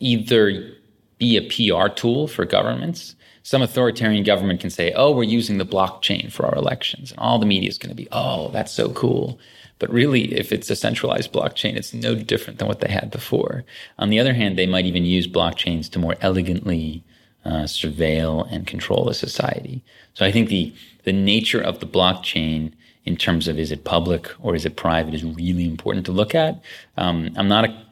either 0.00 0.74
be 1.18 1.36
a 1.36 1.48
PR 1.48 1.88
tool 1.88 2.26
for 2.26 2.44
governments. 2.44 3.14
Some 3.44 3.62
authoritarian 3.62 4.24
government 4.24 4.60
can 4.60 4.70
say, 4.70 4.92
oh, 4.96 5.12
we're 5.12 5.22
using 5.22 5.58
the 5.58 5.64
blockchain 5.64 6.30
for 6.30 6.44
our 6.44 6.56
elections. 6.56 7.12
And 7.12 7.20
all 7.20 7.38
the 7.38 7.46
media 7.46 7.68
is 7.68 7.78
going 7.78 7.90
to 7.90 7.96
be, 7.96 8.08
oh, 8.10 8.50
that's 8.50 8.72
so 8.72 8.90
cool. 8.90 9.38
But 9.78 9.92
really, 9.92 10.34
if 10.34 10.52
it's 10.52 10.70
a 10.70 10.76
centralized 10.76 11.32
blockchain, 11.32 11.76
it's 11.76 11.94
no 11.94 12.16
different 12.16 12.58
than 12.58 12.66
what 12.66 12.80
they 12.80 12.90
had 12.90 13.12
before. 13.12 13.64
On 13.98 14.10
the 14.10 14.18
other 14.18 14.34
hand, 14.34 14.58
they 14.58 14.66
might 14.66 14.86
even 14.86 15.04
use 15.04 15.28
blockchains 15.28 15.88
to 15.90 16.00
more 16.00 16.16
elegantly 16.20 17.04
uh, 17.44 17.64
surveil 17.64 18.50
and 18.52 18.66
control 18.66 19.08
a 19.08 19.14
society. 19.14 19.82
So 20.14 20.24
I 20.24 20.32
think 20.32 20.48
the 20.48 20.74
the 21.04 21.12
nature 21.12 21.60
of 21.60 21.80
the 21.80 21.86
blockchain 21.86 22.72
in 23.04 23.16
terms 23.16 23.48
of 23.48 23.58
is 23.58 23.72
it 23.72 23.84
public 23.84 24.30
or 24.40 24.54
is 24.54 24.64
it 24.64 24.76
private 24.76 25.14
is 25.14 25.24
really 25.24 25.66
important 25.66 26.06
to 26.06 26.12
look 26.12 26.34
at. 26.34 26.60
Um, 26.96 27.30
I'm 27.36 27.48
not 27.48 27.64
a 27.64 27.86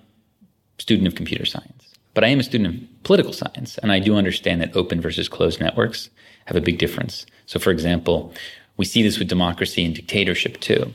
student 0.78 1.09
of 1.09 1.16
computer 1.16 1.45
science, 1.45 1.95
but 2.14 2.23
I 2.23 2.28
am 2.28 2.40
a 2.40 2.45
student 2.45 2.83
of 2.83 3.02
political 3.02 3.33
science, 3.33 3.78
and 3.78 3.90
I 3.90 3.99
do 3.99 4.14
understand 4.14 4.61
that 4.61 4.76
open 4.76 5.00
versus 5.00 5.28
closed 5.28 5.61
networks 5.61 6.11
have 6.47 6.57
a 6.57 6.61
big 6.61 6.78
difference. 6.78 7.26
So, 7.47 7.59
for 7.59 7.71
example, 7.71 8.33
we 8.76 8.85
see 8.85 9.02
this 9.02 9.19
with 9.19 9.28
democracy 9.28 9.85
and 9.85 9.95
dictatorship 9.95 10.61
too. 10.61 10.95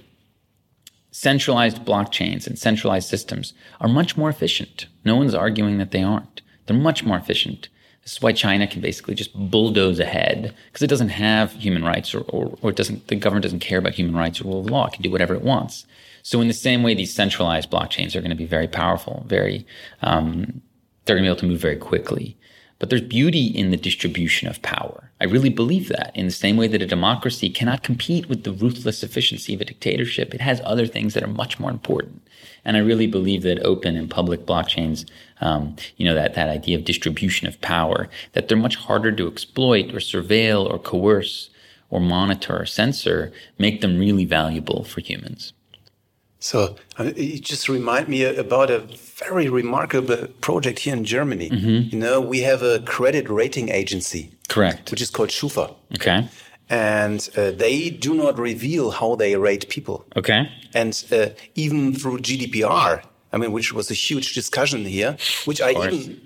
Centralized 1.11 1.85
blockchains 1.85 2.47
and 2.47 2.57
centralized 2.57 3.07
systems 3.07 3.53
are 3.79 3.87
much 3.87 4.17
more 4.17 4.29
efficient. 4.29 4.87
No 5.05 5.15
one's 5.15 5.35
arguing 5.35 5.77
that 5.77 5.91
they 5.91 6.03
aren't. 6.03 6.41
They're 6.65 6.75
much 6.75 7.03
more 7.05 7.17
efficient 7.17 7.69
this 8.05 8.13
is 8.13 8.21
why 8.21 8.31
China 8.31 8.67
can 8.67 8.81
basically 8.81 9.15
just 9.15 9.33
bulldoze 9.33 9.99
ahead 9.99 10.53
because 10.67 10.83
it 10.83 10.87
doesn't 10.87 11.09
have 11.09 11.53
human 11.53 11.83
rights 11.83 12.13
or, 12.13 12.19
or, 12.29 12.55
or, 12.61 12.69
it 12.69 12.75
doesn't, 12.75 13.07
the 13.07 13.15
government 13.15 13.41
doesn't 13.41 13.61
care 13.61 13.79
about 13.79 13.95
human 13.95 14.15
rights 14.15 14.39
or 14.39 14.43
rule 14.43 14.59
of 14.59 14.69
law. 14.69 14.85
It 14.85 14.93
can 14.93 15.01
do 15.01 15.09
whatever 15.09 15.33
it 15.33 15.41
wants. 15.41 15.87
So 16.21 16.39
in 16.39 16.47
the 16.47 16.53
same 16.53 16.83
way, 16.83 16.93
these 16.93 17.11
centralized 17.11 17.71
blockchains 17.71 18.15
are 18.15 18.21
going 18.21 18.29
to 18.29 18.35
be 18.35 18.45
very 18.45 18.67
powerful, 18.67 19.23
very, 19.27 19.65
um, 20.03 20.61
they're 21.05 21.15
going 21.15 21.23
to 21.23 21.29
be 21.29 21.31
able 21.31 21.39
to 21.39 21.47
move 21.47 21.59
very 21.59 21.77
quickly. 21.77 22.37
But 22.77 22.91
there's 22.91 23.01
beauty 23.01 23.47
in 23.47 23.71
the 23.71 23.77
distribution 23.77 24.47
of 24.47 24.61
power. 24.61 25.11
I 25.19 25.25
really 25.25 25.49
believe 25.49 25.87
that 25.89 26.11
in 26.15 26.25
the 26.27 26.31
same 26.31 26.57
way 26.57 26.67
that 26.67 26.83
a 26.83 26.87
democracy 26.87 27.49
cannot 27.49 27.81
compete 27.81 28.29
with 28.29 28.43
the 28.43 28.51
ruthless 28.51 29.01
efficiency 29.01 29.55
of 29.55 29.61
a 29.61 29.65
dictatorship, 29.65 30.35
it 30.35 30.41
has 30.41 30.61
other 30.63 30.85
things 30.85 31.15
that 31.15 31.23
are 31.23 31.27
much 31.27 31.59
more 31.59 31.71
important. 31.71 32.21
And 32.63 32.75
I 32.77 32.79
really 32.79 33.07
believe 33.07 33.43
that 33.43 33.59
open 33.59 33.95
and 33.95 34.09
public 34.09 34.45
blockchains, 34.45 35.05
um, 35.41 35.75
you 35.97 36.05
know, 36.05 36.15
that, 36.15 36.33
that 36.33 36.49
idea 36.49 36.77
of 36.77 36.83
distribution 36.83 37.47
of 37.47 37.59
power, 37.61 38.09
that 38.33 38.47
they're 38.47 38.57
much 38.57 38.75
harder 38.75 39.11
to 39.11 39.27
exploit 39.27 39.93
or 39.93 39.99
surveil 39.99 40.69
or 40.69 40.79
coerce 40.79 41.49
or 41.89 41.99
monitor 41.99 42.61
or 42.61 42.65
censor, 42.65 43.31
make 43.59 43.81
them 43.81 43.99
really 43.99 44.25
valuable 44.25 44.83
for 44.83 45.01
humans. 45.01 45.53
So 46.39 46.75
uh, 46.99 47.11
it 47.15 47.41
just 47.41 47.69
remind 47.69 48.07
me 48.07 48.23
about 48.23 48.69
a 48.69 48.79
very 48.79 49.49
remarkable 49.49 50.27
project 50.41 50.79
here 50.79 50.95
in 50.95 51.03
Germany. 51.03 51.49
Mm 51.49 51.57
-hmm. 51.57 51.91
You 51.91 51.99
know, 51.99 52.29
we 52.29 52.43
have 52.43 52.61
a 52.75 52.79
credit 52.79 53.25
rating 53.29 53.69
agency. 53.71 54.29
Correct. 54.47 54.91
Which 54.91 55.01
is 55.01 55.09
called 55.11 55.31
Schufa. 55.31 55.73
Okay 55.95 56.27
and 56.69 57.29
uh, 57.37 57.51
they 57.51 57.89
do 57.89 58.13
not 58.13 58.37
reveal 58.39 58.91
how 58.91 59.15
they 59.15 59.35
rate 59.35 59.69
people. 59.69 60.05
Okay. 60.15 60.49
And 60.73 61.05
uh, 61.11 61.29
even 61.55 61.93
through 61.93 62.19
GDPR, 62.19 63.03
I 63.31 63.37
mean, 63.37 63.51
which 63.51 63.73
was 63.73 63.91
a 63.91 63.93
huge 63.93 64.33
discussion 64.33 64.85
here, 64.85 65.17
which 65.45 65.61
I 65.61 65.71
even, 65.71 66.21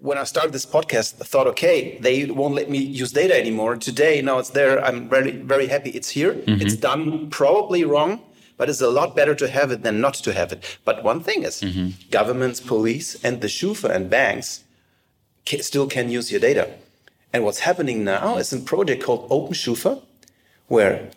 when 0.00 0.18
I 0.18 0.24
started 0.24 0.52
this 0.52 0.66
podcast, 0.66 1.20
I 1.20 1.24
thought, 1.24 1.46
okay, 1.48 1.98
they 2.00 2.24
won't 2.26 2.54
let 2.54 2.70
me 2.70 2.78
use 2.78 3.12
data 3.12 3.38
anymore. 3.38 3.76
Today, 3.76 4.22
now 4.22 4.38
it's 4.38 4.50
there. 4.50 4.82
I'm 4.84 5.08
very, 5.08 5.32
very 5.32 5.66
happy 5.66 5.90
it's 5.90 6.10
here. 6.10 6.32
Mm 6.32 6.44
-hmm. 6.44 6.62
It's 6.62 6.76
done 6.76 7.28
probably 7.28 7.84
wrong, 7.84 8.20
but 8.56 8.68
it's 8.68 8.82
a 8.82 8.90
lot 8.90 9.14
better 9.14 9.34
to 9.34 9.46
have 9.46 9.74
it 9.74 9.82
than 9.82 10.00
not 10.00 10.22
to 10.22 10.32
have 10.32 10.54
it. 10.54 10.78
But 10.84 11.04
one 11.04 11.20
thing 11.22 11.44
is, 11.44 11.62
mm 11.62 11.70
-hmm. 11.70 11.92
governments, 12.10 12.60
police, 12.60 13.18
and 13.22 13.40
the 13.40 13.48
Schufa 13.48 13.88
and 13.94 14.08
banks 14.08 14.64
still 15.44 15.86
can 15.86 16.16
use 16.18 16.30
your 16.30 16.40
data. 16.40 16.66
And 17.32 17.44
what's 17.44 17.60
happening 17.60 18.04
now 18.04 18.36
is 18.36 18.52
a 18.52 18.58
project 18.58 19.02
called 19.02 19.28
OpenSchufa, 19.30 20.02
where 20.68 21.10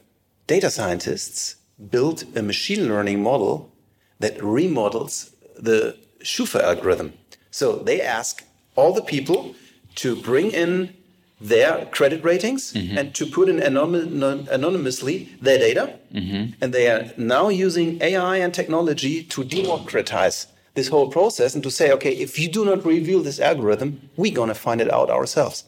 data 0.47 0.69
scientists 0.69 1.55
build 1.89 2.25
a 2.35 2.41
machine 2.41 2.87
learning 2.87 3.21
model 3.21 3.71
that 4.19 4.41
remodels 4.41 5.31
the 5.57 5.97
Schufa 6.21 6.61
algorithm. 6.61 7.13
So 7.51 7.77
they 7.77 8.01
ask 8.01 8.43
all 8.75 8.93
the 8.93 9.01
people 9.01 9.55
to 9.95 10.15
bring 10.15 10.51
in 10.51 10.95
their 11.39 11.85
credit 11.87 12.23
ratings 12.23 12.73
mm-hmm. 12.73 12.97
and 12.97 13.13
to 13.15 13.25
put 13.25 13.49
in 13.49 13.61
anon- 13.61 14.47
anonymously 14.49 15.35
their 15.41 15.57
data. 15.57 15.99
Mm-hmm. 16.13 16.53
And 16.61 16.73
they 16.73 16.89
are 16.89 17.11
now 17.17 17.49
using 17.49 18.01
AI 18.01 18.37
and 18.37 18.53
technology 18.53 19.23
to 19.23 19.43
democratize 19.43 20.47
this 20.75 20.87
whole 20.89 21.09
process 21.09 21.55
and 21.55 21.63
to 21.63 21.71
say, 21.71 21.91
okay, 21.91 22.11
if 22.11 22.39
you 22.39 22.47
do 22.47 22.65
not 22.65 22.85
reveal 22.85 23.21
this 23.21 23.39
algorithm, 23.39 24.09
we're 24.15 24.33
going 24.33 24.49
to 24.49 24.55
find 24.55 24.81
it 24.81 24.91
out 24.91 25.09
ourselves. 25.09 25.65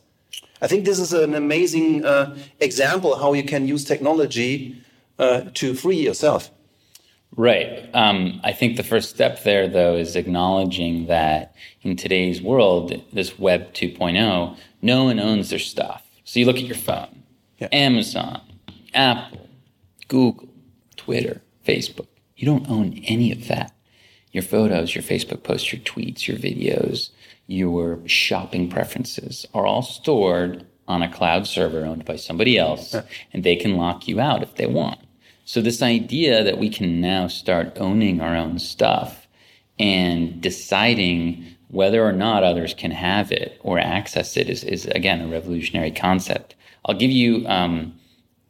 I 0.61 0.67
think 0.67 0.85
this 0.85 0.99
is 0.99 1.13
an 1.13 1.35
amazing 1.35 2.05
uh, 2.05 2.35
example 2.59 3.17
how 3.17 3.33
you 3.33 3.43
can 3.43 3.67
use 3.67 3.83
technology 3.83 4.81
uh, 5.19 5.41
to 5.55 5.73
free 5.73 5.97
yourself. 5.97 6.51
Right. 7.35 7.87
Um, 7.93 8.39
I 8.43 8.53
think 8.53 8.77
the 8.77 8.83
first 8.83 9.09
step 9.09 9.43
there, 9.43 9.67
though, 9.67 9.95
is 9.95 10.15
acknowledging 10.15 11.07
that 11.07 11.55
in 11.81 11.95
today's 11.95 12.41
world, 12.41 12.99
this 13.13 13.37
Web 13.37 13.73
2.0, 13.73 14.57
no 14.81 15.03
one 15.03 15.19
owns 15.19 15.49
their 15.49 15.59
stuff. 15.59 16.03
So 16.23 16.39
you 16.39 16.45
look 16.45 16.57
at 16.57 16.63
your 16.63 16.75
phone, 16.75 17.23
yeah. 17.59 17.67
Amazon, 17.71 18.41
Apple, 18.93 19.47
Google, 20.07 20.49
Twitter, 20.95 21.41
Facebook. 21.65 22.07
You 22.35 22.45
don't 22.45 22.69
own 22.69 23.01
any 23.05 23.31
of 23.31 23.47
that. 23.47 23.73
Your 24.31 24.43
photos, 24.43 24.93
your 24.93 25.03
Facebook 25.03 25.43
posts, 25.43 25.71
your 25.71 25.81
tweets, 25.81 26.27
your 26.27 26.37
videos, 26.37 27.09
your 27.48 28.00
shopping 28.08 28.70
preferences 28.70 29.46
are 29.54 29.66
all 29.66 29.82
stored 29.82 30.66
on 30.88 31.01
a 31.01 31.12
cloud 31.12 31.48
server 31.48 31.86
owned 31.86 32.06
by 32.06 32.16
somebody 32.16 32.58
else, 32.58 32.96
and 33.34 33.44
they 33.44 33.56
can 33.56 33.75
lock 33.75 34.08
you 34.08 34.20
out 34.20 34.44
if 34.44 34.56
they 34.56 34.68
want. 34.68 35.00
So, 35.46 35.62
this 35.62 35.82
idea 35.82 36.44
that 36.44 36.58
we 36.58 36.70
can 36.70 37.00
now 37.00 37.27
start 37.27 37.77
owning 37.77 38.20
our 38.20 38.36
own 38.36 38.60
stuff 38.60 39.27
and 39.80 40.42
deciding 40.42 41.56
whether 41.70 42.06
or 42.06 42.12
not 42.12 42.44
others 42.44 42.74
can 42.74 42.92
have 42.92 43.32
it 43.32 43.60
or 43.62 43.80
access 43.80 44.38
it 44.38 44.50
is, 44.50 44.63
is 44.63 44.86
again, 44.88 45.22
a 45.22 45.27
revolutionary 45.27 45.92
concept. 45.92 46.56
I'll 46.86 46.96
give 46.96 47.12
you 47.12 47.46
um, 47.48 47.98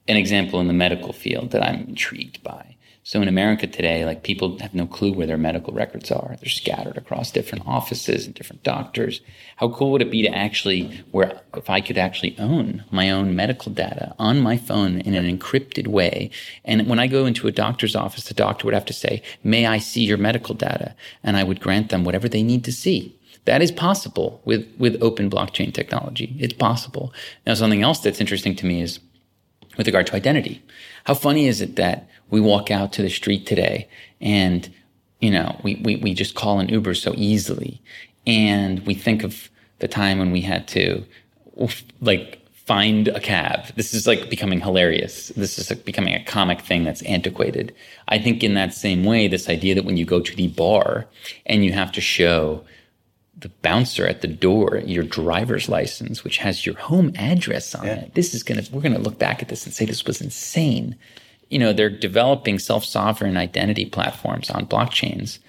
an 0.08 0.18
example 0.18 0.60
in 0.60 0.68
the 0.68 0.74
medical 0.74 1.14
field 1.14 1.52
that 1.52 1.64
I'm 1.64 1.88
intrigued 1.88 2.44
by. 2.44 2.77
So 3.08 3.22
in 3.22 3.30
America 3.30 3.68
today, 3.68 4.04
like 4.04 4.24
people 4.24 4.60
have 4.60 4.74
no 4.74 4.86
clue 4.86 5.14
where 5.14 5.28
their 5.28 5.38
medical 5.38 5.74
records 5.74 6.12
are. 6.12 6.36
They're 6.42 6.50
scattered 6.50 6.98
across 6.98 7.32
different 7.32 7.66
offices 7.66 8.26
and 8.26 8.36
different 8.36 8.64
doctors. 8.64 9.22
How 9.56 9.70
cool 9.70 9.94
would 9.94 10.02
it 10.02 10.12
be 10.12 10.24
to 10.24 10.28
actually, 10.36 11.06
where 11.12 11.40
if 11.56 11.70
I 11.70 11.80
could 11.80 11.98
actually 11.98 12.38
own 12.38 12.84
my 12.92 13.10
own 13.10 13.34
medical 13.34 13.72
data 13.72 14.14
on 14.20 14.42
my 14.42 14.58
phone 14.58 15.00
in 15.00 15.16
an 15.16 15.26
encrypted 15.26 15.88
way, 15.88 16.32
and 16.66 16.86
when 16.86 17.00
I 17.00 17.08
go 17.08 17.26
into 17.26 17.48
a 17.48 17.52
doctor's 17.54 17.96
office, 17.96 18.26
the 18.26 18.34
doctor 18.34 18.66
would 18.66 18.74
have 18.74 18.84
to 18.88 18.94
say, 18.94 19.22
"May 19.42 19.66
I 19.66 19.78
see 19.78 20.04
your 20.04 20.18
medical 20.18 20.54
data?" 20.54 20.94
and 21.24 21.38
I 21.38 21.46
would 21.46 21.62
grant 21.62 21.88
them 21.88 22.04
whatever 22.04 22.28
they 22.28 22.44
need 22.44 22.66
to 22.66 22.74
see. 22.74 23.16
That 23.46 23.62
is 23.62 23.72
possible 23.72 24.42
with 24.44 24.68
with 24.78 25.02
open 25.02 25.30
blockchain 25.30 25.74
technology. 25.74 26.36
It's 26.40 26.54
possible. 26.54 27.14
Now, 27.46 27.54
something 27.54 27.84
else 27.84 28.00
that's 28.00 28.20
interesting 28.20 28.58
to 28.58 28.66
me 28.66 28.82
is 28.82 29.00
with 29.78 29.88
regard 29.88 30.08
to 30.08 30.16
identity. 30.16 30.62
How 31.06 31.14
funny 31.14 31.48
is 31.48 31.62
it 31.62 31.78
that 31.78 32.10
we 32.30 32.40
walk 32.42 32.72
out 32.72 32.94
to 32.94 33.02
the 33.02 33.10
street 33.10 33.46
today 33.46 33.88
and, 34.22 34.74
you 35.20 35.32
know, 35.32 35.60
we, 35.64 35.76
we, 35.76 35.96
we 35.98 36.14
just 36.14 36.36
call 36.36 36.60
an 36.60 36.70
Uber 36.70 36.94
so 36.94 37.14
easily. 37.16 37.82
And 38.26 38.86
we 38.86 38.94
think 38.94 39.24
of 39.24 39.50
the 39.80 39.88
time 39.88 40.20
when 40.20 40.32
we 40.32 40.42
had 40.42 40.68
to 40.70 41.06
like 42.02 42.46
find 42.68 43.08
a 43.08 43.20
cab. 43.22 43.68
This 43.76 43.94
is 43.94 44.06
like 44.06 44.30
becoming 44.30 44.60
hilarious. 44.60 45.30
This 45.30 45.58
is 45.58 45.70
like 45.70 45.86
becoming 45.86 46.14
a 46.14 46.24
comic 46.26 46.60
thing 46.62 46.84
that's 46.84 47.02
antiquated. 47.04 47.74
I 48.10 48.20
think 48.20 48.44
in 48.44 48.56
that 48.56 48.74
same 48.74 49.06
way, 49.06 49.28
this 49.28 49.48
idea 49.48 49.74
that 49.76 49.86
when 49.86 49.96
you 49.96 50.04
go 50.06 50.20
to 50.20 50.36
the 50.36 50.50
bar 50.50 51.06
and 51.46 51.64
you 51.64 51.72
have 51.72 51.94
to 51.94 52.02
show 52.02 52.66
the 53.40 53.50
bouncer 53.62 54.06
at 54.06 54.22
the 54.22 54.28
door 54.28 54.82
your 54.86 55.04
driver's 55.04 55.70
license, 55.70 56.24
which 56.24 56.40
has 56.40 56.66
your 56.66 56.76
home 56.76 57.12
address 57.16 57.74
on 57.76 57.86
yeah. 57.86 58.02
it. 58.02 58.16
This 58.16 58.34
is 58.34 58.44
gonna 58.44 58.64
we're 58.72 58.82
gonna 58.82 59.00
look 59.00 59.20
back 59.20 59.42
at 59.42 59.48
this 59.48 59.66
and 59.66 59.74
say 59.74 59.86
this 59.86 60.06
was 60.06 60.22
insane. 60.22 60.96
You 61.50 61.60
know, 61.60 61.74
they're 61.74 61.90
developing 61.90 62.60
self-sovereign 62.60 63.38
identity 63.38 63.86
platforms 63.86 64.50
on 64.50 64.66
blockchains, 64.66 65.40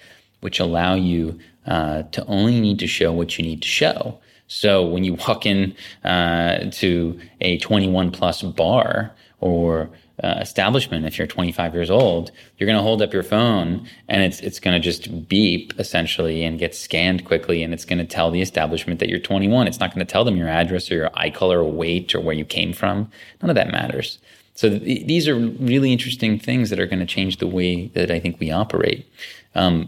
which 0.41 0.59
allow 0.59 0.95
you 0.95 1.39
uh, 1.65 2.03
to 2.03 2.25
only 2.25 2.59
need 2.59 2.79
to 2.79 2.87
show 2.87 3.11
what 3.11 3.37
you 3.37 3.43
need 3.45 3.61
to 3.61 3.67
show. 3.67 4.19
So 4.47 4.85
when 4.85 5.03
you 5.03 5.13
walk 5.13 5.45
in 5.45 5.75
uh, 6.03 6.71
to 6.71 7.19
a 7.39 7.59
21 7.59 8.11
plus 8.11 8.41
bar 8.41 9.11
or 9.39 9.89
uh, 10.23 10.39
establishment, 10.41 11.05
if 11.05 11.17
you're 11.17 11.27
25 11.27 11.73
years 11.73 11.91
old, 11.91 12.31
you're 12.57 12.65
going 12.65 12.77
to 12.77 12.83
hold 12.83 13.01
up 13.01 13.13
your 13.13 13.23
phone 13.23 13.87
and 14.09 14.23
it's 14.23 14.39
it's 14.41 14.59
going 14.59 14.73
to 14.73 14.83
just 14.83 15.29
beep 15.29 15.73
essentially 15.79 16.43
and 16.43 16.59
get 16.59 16.75
scanned 16.75 17.23
quickly, 17.23 17.63
and 17.63 17.73
it's 17.73 17.85
going 17.85 17.99
to 17.99 18.05
tell 18.05 18.31
the 18.31 18.41
establishment 18.41 18.99
that 18.99 19.07
you're 19.07 19.19
21. 19.19 19.67
It's 19.67 19.79
not 19.79 19.93
going 19.93 20.05
to 20.05 20.11
tell 20.11 20.25
them 20.25 20.35
your 20.35 20.49
address 20.49 20.91
or 20.91 20.95
your 20.95 21.11
eye 21.13 21.29
color 21.29 21.59
or 21.59 21.71
weight 21.71 22.13
or 22.15 22.19
where 22.19 22.35
you 22.35 22.43
came 22.43 22.73
from. 22.73 23.09
None 23.41 23.49
of 23.49 23.55
that 23.55 23.71
matters. 23.71 24.17
So 24.59 24.67
th- 24.67 25.07
these 25.07 25.25
are 25.29 25.37
really 25.37 25.93
interesting 25.93 26.37
things 26.37 26.69
that 26.69 26.81
are 26.81 26.85
going 26.85 26.99
to 26.99 27.05
change 27.05 27.37
the 27.37 27.47
way 27.47 27.87
that 27.93 28.11
I 28.11 28.19
think 28.19 28.41
we 28.41 28.51
operate. 28.51 29.09
Um, 29.55 29.87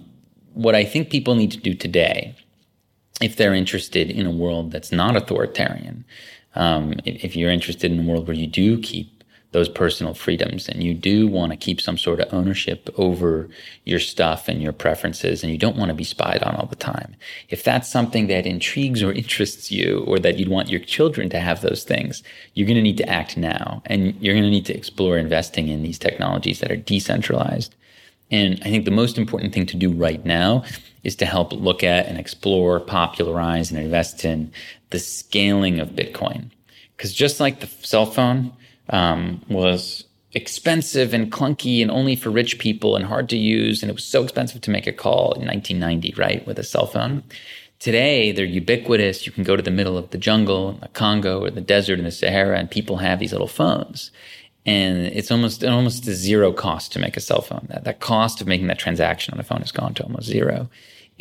what 0.53 0.75
I 0.75 0.85
think 0.85 1.09
people 1.09 1.35
need 1.35 1.51
to 1.51 1.57
do 1.57 1.73
today, 1.73 2.33
if 3.19 3.35
they're 3.35 3.53
interested 3.53 4.09
in 4.09 4.25
a 4.25 4.31
world 4.31 4.71
that's 4.71 4.93
not 4.93 5.17
authoritarian, 5.17 6.05
um, 6.55 6.93
if, 7.03 7.25
if 7.25 7.35
you're 7.35 7.51
interested 7.51 7.91
in 7.91 7.99
a 7.99 8.09
world 8.09 8.27
where 8.27 8.37
you 8.37 8.47
do 8.47 8.79
keep 8.79 9.20
those 9.51 9.67
personal 9.67 10.13
freedoms 10.13 10.70
and 10.70 10.81
you 10.81 10.93
do 10.93 11.27
want 11.27 11.51
to 11.51 11.58
keep 11.58 11.81
some 11.81 11.98
sort 11.98 12.22
of 12.22 12.34
ownership 12.34 12.89
over 12.98 13.50
your 13.84 14.00
stuff 14.00 14.48
and 14.48 14.62
your 14.62 14.72
preferences 14.72 15.43
and 15.43 15.51
you 15.51 15.58
don't 15.58 15.75
want 15.75 15.89
to 15.89 15.96
be 15.96 16.05
spied 16.05 16.41
on 16.43 16.55
all 16.55 16.67
the 16.67 16.75
time. 16.75 17.15
If 17.50 17.63
that's 17.63 17.91
something 17.91 18.27
that 18.27 18.46
intrigues 18.46 19.03
or 19.03 19.12
interests 19.12 19.70
you 19.70 20.05
or 20.08 20.20
that 20.20 20.38
you'd 20.39 20.48
want 20.48 20.70
your 20.70 20.79
children 20.79 21.29
to 21.29 21.39
have 21.39 21.62
those 21.62 21.84
things, 21.84 22.24
you're 22.53 22.67
going 22.67 22.77
to 22.77 22.81
need 22.81 22.98
to 22.98 23.10
act 23.10 23.36
now 23.36 23.84
and 23.88 24.15
you're 24.22 24.34
going 24.34 24.46
to 24.46 24.50
need 24.50 24.65
to 24.67 24.77
explore 24.77 25.17
investing 25.17 25.67
in 25.67 25.84
these 25.84 26.00
technologies 26.00 26.62
that 26.62 26.72
are 26.72 26.77
decentralized. 26.77 27.75
And 28.31 28.58
I 28.62 28.70
think 28.70 28.86
the 28.86 28.91
most 28.91 29.17
important 29.17 29.53
thing 29.53 29.65
to 29.65 29.75
do 29.75 29.91
right 29.91 30.25
now 30.25 30.63
is 31.03 31.17
to 31.17 31.25
help 31.25 31.51
look 31.51 31.84
at 31.84 32.05
and 32.05 32.17
explore, 32.17 32.79
popularize 32.79 33.70
and 33.70 33.79
invest 33.79 34.24
in 34.24 34.53
the 34.91 35.00
scaling 35.00 35.81
of 35.81 35.89
Bitcoin. 35.89 36.51
Because 36.96 37.13
just 37.13 37.41
like 37.41 37.60
the 37.60 37.67
cell 37.67 38.05
phone, 38.05 38.53
um, 38.91 39.41
was 39.50 40.03
expensive 40.33 41.13
and 41.13 41.31
clunky 41.31 41.81
and 41.81 41.91
only 41.91 42.15
for 42.15 42.29
rich 42.29 42.60
people 42.60 42.95
and 42.95 43.05
hard 43.05 43.29
to 43.29 43.38
use. 43.38 43.81
And 43.81 43.89
it 43.89 43.95
was 43.95 44.05
so 44.05 44.24
expensive 44.24 44.62
to 44.62 44.71
make 44.71 44.88
a 44.88 44.93
call 44.93 45.33
in 45.33 45.45
1990, 45.45 46.13
right, 46.17 46.45
with 46.48 46.60
a 46.60 46.63
cell 46.63 46.86
phone. 46.86 47.24
Today, 47.79 48.31
they're 48.31 48.45
ubiquitous. 48.45 49.25
You 49.25 49.31
can 49.31 49.43
go 49.43 49.55
to 49.55 49.63
the 49.63 49.71
middle 49.71 49.98
of 49.98 50.12
the 50.12 50.17
jungle, 50.17 50.74
the 50.74 50.88
Congo, 50.89 51.43
or 51.43 51.50
the 51.50 51.62
desert 51.62 51.98
in 51.98 52.05
the 52.05 52.12
Sahara, 52.12 52.60
and 52.60 52.69
people 52.69 52.98
have 52.98 53.19
these 53.19 53.31
little 53.31 53.48
phones. 53.48 54.12
And 54.63 55.07
it's 55.07 55.31
almost 55.31 55.63
almost 55.63 56.07
a 56.07 56.13
zero 56.13 56.53
cost 56.53 56.91
to 56.93 57.00
make 57.00 57.17
a 57.17 57.19
cell 57.19 57.41
phone. 57.41 57.65
That, 57.69 57.83
that 57.86 58.00
cost 58.00 58.39
of 58.39 58.45
making 58.45 58.67
that 58.67 58.77
transaction 58.77 59.33
on 59.33 59.39
a 59.39 59.43
phone 59.43 59.62
has 59.62 59.71
gone 59.71 59.95
to 59.95 60.03
almost 60.03 60.27
zero. 60.27 60.69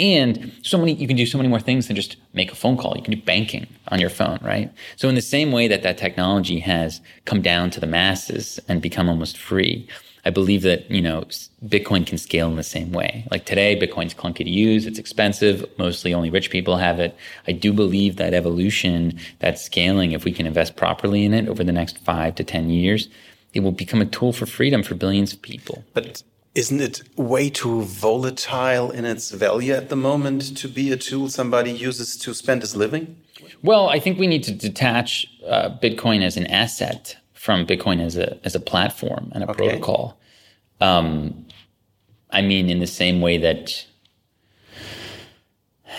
And 0.00 0.50
so 0.62 0.78
many, 0.78 0.95
you 0.95 1.07
can 1.07 1.16
do 1.16 1.26
so 1.26 1.37
many 1.37 1.50
more 1.50 1.61
things 1.61 1.87
than 1.87 1.95
just 1.95 2.16
make 2.33 2.50
a 2.50 2.54
phone 2.54 2.78
call. 2.78 2.97
You 2.97 3.02
can 3.02 3.12
do 3.12 3.21
banking 3.21 3.66
on 3.88 4.00
your 4.00 4.09
phone, 4.09 4.38
right? 4.42 4.73
So 4.97 5.11
in 5.11 5.14
the 5.14 5.21
same 5.21 5.52
way 5.52 5.69
that 5.69 5.83
that 5.83 5.99
technology 5.99 6.59
has 6.61 7.02
come 7.26 7.42
down 7.42 7.71
to 7.73 7.80
the 7.80 7.87
masses 7.87 8.59
and 8.66 8.80
become 8.80 9.11
almost 9.11 9.37
free, 9.37 9.87
I 10.25 10.30
believe 10.30 10.62
that, 10.62 10.90
you 10.90 11.02
know, 11.02 11.25
Bitcoin 11.66 12.07
can 12.07 12.16
scale 12.16 12.49
in 12.49 12.57
the 12.57 12.62
same 12.62 12.92
way. 12.92 13.26
Like 13.30 13.45
today, 13.45 13.78
Bitcoin's 13.78 14.14
clunky 14.14 14.45
to 14.45 14.50
use. 14.50 14.87
It's 14.87 14.99
expensive. 14.99 15.69
Mostly 15.76 16.14
only 16.14 16.30
rich 16.30 16.49
people 16.49 16.78
have 16.78 16.99
it. 16.99 17.14
I 17.47 17.52
do 17.52 17.71
believe 17.71 18.16
that 18.16 18.33
evolution, 18.33 19.19
that 19.40 19.59
scaling, 19.59 20.12
if 20.12 20.25
we 20.25 20.33
can 20.33 20.47
invest 20.47 20.76
properly 20.76 21.26
in 21.26 21.35
it 21.35 21.47
over 21.47 21.62
the 21.62 21.73
next 21.73 21.99
five 21.99 22.35
to 22.37 22.45
10 22.45 22.71
years, 22.71 23.11
it 23.52 23.61
will 23.61 23.73
become 23.73 24.00
a 24.00 24.07
tool 24.07 24.33
for 24.33 24.47
freedom 24.47 24.83
for 24.83 24.95
billions 24.95 25.35
of 25.35 25.42
people. 25.42 25.85
But 25.92 26.23
isn't 26.54 26.80
it 26.80 27.02
way 27.16 27.49
too 27.49 27.83
volatile 27.83 28.90
in 28.90 29.04
its 29.04 29.30
value 29.30 29.73
at 29.73 29.88
the 29.88 29.97
moment 29.97 30.57
to 30.57 30.69
be 30.69 30.90
a 30.92 30.97
tool 30.97 31.28
somebody 31.28 31.71
uses 31.71 32.16
to 32.16 32.35
spend 32.35 32.62
his 32.62 32.75
living? 32.75 33.16
Well, 33.62 33.88
I 33.88 34.00
think 34.00 34.19
we 34.19 34.26
need 34.26 34.42
to 34.45 34.52
detach 34.52 35.26
uh, 35.47 35.71
Bitcoin 35.83 36.23
as 36.23 36.37
an 36.37 36.47
asset 36.47 37.16
from 37.35 37.66
Bitcoin 37.66 38.04
as 38.04 38.16
a 38.16 38.38
as 38.45 38.54
a 38.54 38.61
platform 38.61 39.30
and 39.35 39.45
a 39.45 39.50
okay. 39.50 39.69
protocol. 39.69 40.19
Um, 40.80 41.47
I 42.30 42.42
mean, 42.42 42.69
in 42.69 42.78
the 42.80 42.87
same 42.87 43.21
way 43.21 43.38
that, 43.38 43.87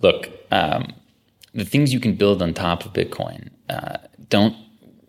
look, 0.00 0.30
um, 0.50 0.92
the 1.54 1.64
things 1.64 1.92
you 1.92 2.00
can 2.00 2.14
build 2.14 2.42
on 2.42 2.54
top 2.54 2.84
of 2.84 2.92
Bitcoin 2.92 3.48
uh, 3.68 3.98
don't 4.28 4.56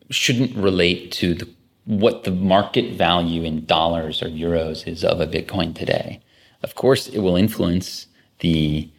shouldn't 0.09 0.55
relate 0.55 1.11
to 1.13 1.33
the 1.33 1.47
what 1.91 2.23
the 2.23 2.31
market 2.31 2.93
value 2.93 3.43
in 3.43 3.65
dollars 3.65 4.23
or 4.23 4.27
euros 4.27 4.87
is 4.87 5.03
of 5.03 5.19
a 5.19 5.27
Bitcoin 5.27 5.75
today. 5.75 6.21
Of 6.63 6.73
course, 6.73 7.09
it 7.09 7.19
will 7.19 7.35
influence 7.35 8.07
the 8.39 8.89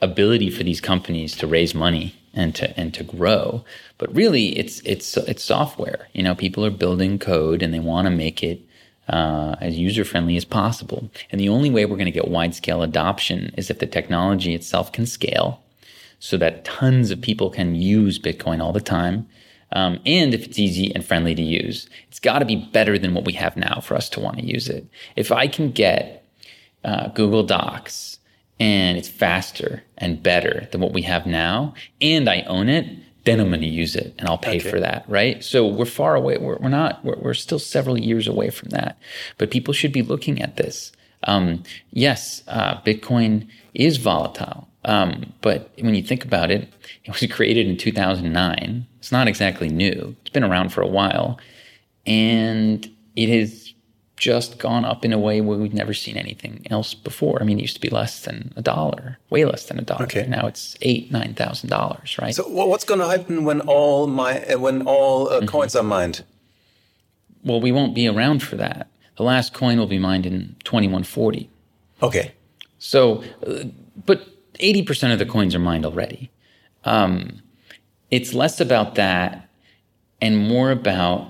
ability 0.00 0.48
for 0.48 0.62
these 0.62 0.80
companies 0.80 1.36
to 1.38 1.48
raise 1.48 1.74
money 1.74 2.14
and 2.32 2.54
to 2.54 2.78
and 2.78 2.94
to 2.94 3.02
grow. 3.02 3.64
But 3.98 4.14
really, 4.14 4.56
it's 4.56 4.78
it's 4.84 5.16
it's 5.16 5.42
software. 5.42 6.06
You 6.12 6.22
know, 6.22 6.36
people 6.36 6.64
are 6.64 6.70
building 6.70 7.18
code 7.18 7.60
and 7.60 7.74
they 7.74 7.80
want 7.80 8.06
to 8.06 8.10
make 8.12 8.40
it 8.44 8.60
uh, 9.08 9.56
as 9.60 9.76
user 9.76 10.04
friendly 10.04 10.36
as 10.36 10.44
possible. 10.44 11.10
And 11.32 11.40
the 11.40 11.48
only 11.48 11.70
way 11.70 11.86
we're 11.86 11.96
going 11.96 12.04
to 12.04 12.12
get 12.12 12.28
wide 12.28 12.54
scale 12.54 12.84
adoption 12.84 13.52
is 13.56 13.68
if 13.68 13.80
the 13.80 13.86
technology 13.86 14.54
itself 14.54 14.92
can 14.92 15.06
scale, 15.06 15.60
so 16.20 16.36
that 16.36 16.64
tons 16.64 17.10
of 17.10 17.20
people 17.20 17.50
can 17.50 17.74
use 17.74 18.20
Bitcoin 18.20 18.60
all 18.62 18.72
the 18.72 18.80
time 18.80 19.26
um, 19.72 19.98
and 20.04 20.34
if 20.34 20.44
it's 20.44 20.58
easy 20.58 20.94
and 20.94 21.04
friendly 21.04 21.34
to 21.34 21.42
use. 21.42 21.88
It's 22.08 22.20
got 22.20 22.38
to 22.40 22.44
be 22.44 22.56
better 22.56 22.98
than 22.98 23.14
what 23.14 23.24
we 23.24 23.32
have 23.34 23.56
now 23.56 23.80
for 23.80 23.94
us 23.94 24.08
to 24.10 24.20
want 24.20 24.38
to 24.38 24.44
use 24.44 24.68
it. 24.68 24.86
If 25.16 25.32
I 25.32 25.48
can 25.48 25.70
get 25.70 26.24
uh, 26.84 27.08
Google 27.08 27.42
Docs 27.42 28.18
and 28.60 28.98
it's 28.98 29.08
faster 29.08 29.82
and 29.98 30.22
better 30.22 30.68
than 30.70 30.80
what 30.80 30.92
we 30.92 31.02
have 31.02 31.26
now, 31.26 31.74
and 32.00 32.28
I 32.28 32.42
own 32.42 32.68
it, 32.68 32.86
then 33.24 33.40
I'm 33.40 33.48
going 33.48 33.60
to 33.60 33.66
use 33.66 33.94
it 33.94 34.14
and 34.18 34.28
I'll 34.28 34.38
pay 34.38 34.58
okay. 34.58 34.70
for 34.70 34.80
that, 34.80 35.04
right? 35.08 35.42
So 35.42 35.66
we're 35.66 35.84
far 35.84 36.14
away. 36.16 36.38
We're, 36.38 36.58
we're 36.58 36.68
not, 36.68 37.04
we're, 37.04 37.18
we're, 37.18 37.34
still 37.34 37.60
several 37.60 37.98
years 37.98 38.26
away 38.26 38.50
from 38.50 38.70
that. 38.70 38.98
But 39.38 39.50
people 39.50 39.72
should 39.72 39.92
be 39.92 40.02
looking 40.02 40.42
at 40.42 40.56
this. 40.56 40.92
Um, 41.24 41.62
yes, 41.92 42.42
uh, 42.48 42.80
Bitcoin 42.82 43.48
is 43.74 43.96
volatile. 43.98 44.68
Um, 44.84 45.32
but 45.42 45.70
when 45.80 45.94
you 45.94 46.02
think 46.02 46.24
about 46.24 46.50
it, 46.50 46.68
it 47.04 47.20
was 47.20 47.32
created 47.32 47.66
in 47.66 47.76
2009. 47.76 48.86
It's 48.98 49.12
not 49.12 49.28
exactly 49.28 49.68
new. 49.68 50.16
It's 50.20 50.30
been 50.30 50.44
around 50.44 50.70
for 50.70 50.82
a 50.82 50.86
while. 50.86 51.38
And 52.06 52.88
it 53.14 53.28
has 53.28 53.72
just 54.16 54.58
gone 54.58 54.84
up 54.84 55.04
in 55.04 55.12
a 55.12 55.18
way 55.18 55.40
where 55.40 55.58
we've 55.58 55.74
never 55.74 55.92
seen 55.92 56.16
anything 56.16 56.64
else 56.70 56.94
before. 56.94 57.40
I 57.40 57.44
mean, 57.44 57.58
it 57.58 57.62
used 57.62 57.74
to 57.74 57.80
be 57.80 57.90
less 57.90 58.24
than 58.24 58.52
a 58.56 58.62
dollar, 58.62 59.18
way 59.30 59.44
less 59.44 59.66
than 59.66 59.80
a 59.80 59.82
dollar. 59.82 60.04
Okay. 60.04 60.26
Now 60.28 60.46
it's 60.46 60.76
eight, 60.80 61.10
nine 61.10 61.34
thousand 61.34 61.70
dollars, 61.70 62.16
right? 62.20 62.32
So, 62.32 62.46
what's 62.46 62.84
going 62.84 63.00
to 63.00 63.08
happen 63.08 63.44
when 63.44 63.60
all 63.62 64.06
my 64.06 64.54
when 64.54 64.82
all 64.82 65.28
uh, 65.28 65.38
mm-hmm. 65.38 65.46
coins 65.46 65.74
are 65.74 65.82
mined? 65.82 66.24
Well, 67.44 67.60
we 67.60 67.72
won't 67.72 67.96
be 67.96 68.06
around 68.06 68.44
for 68.44 68.54
that. 68.56 68.88
The 69.16 69.24
last 69.24 69.52
coin 69.52 69.78
will 69.78 69.88
be 69.88 69.98
mined 69.98 70.24
in 70.24 70.54
2140. 70.62 71.50
Okay. 72.00 72.32
So, 72.78 73.24
uh, 73.44 73.64
but 74.06 74.24
80% 74.62 75.12
of 75.12 75.18
the 75.18 75.26
coins 75.26 75.54
are 75.54 75.58
mined 75.58 75.84
already. 75.84 76.30
Um, 76.84 77.42
it's 78.10 78.32
less 78.32 78.60
about 78.60 78.94
that 78.94 79.48
and 80.20 80.38
more 80.38 80.70
about 80.70 81.28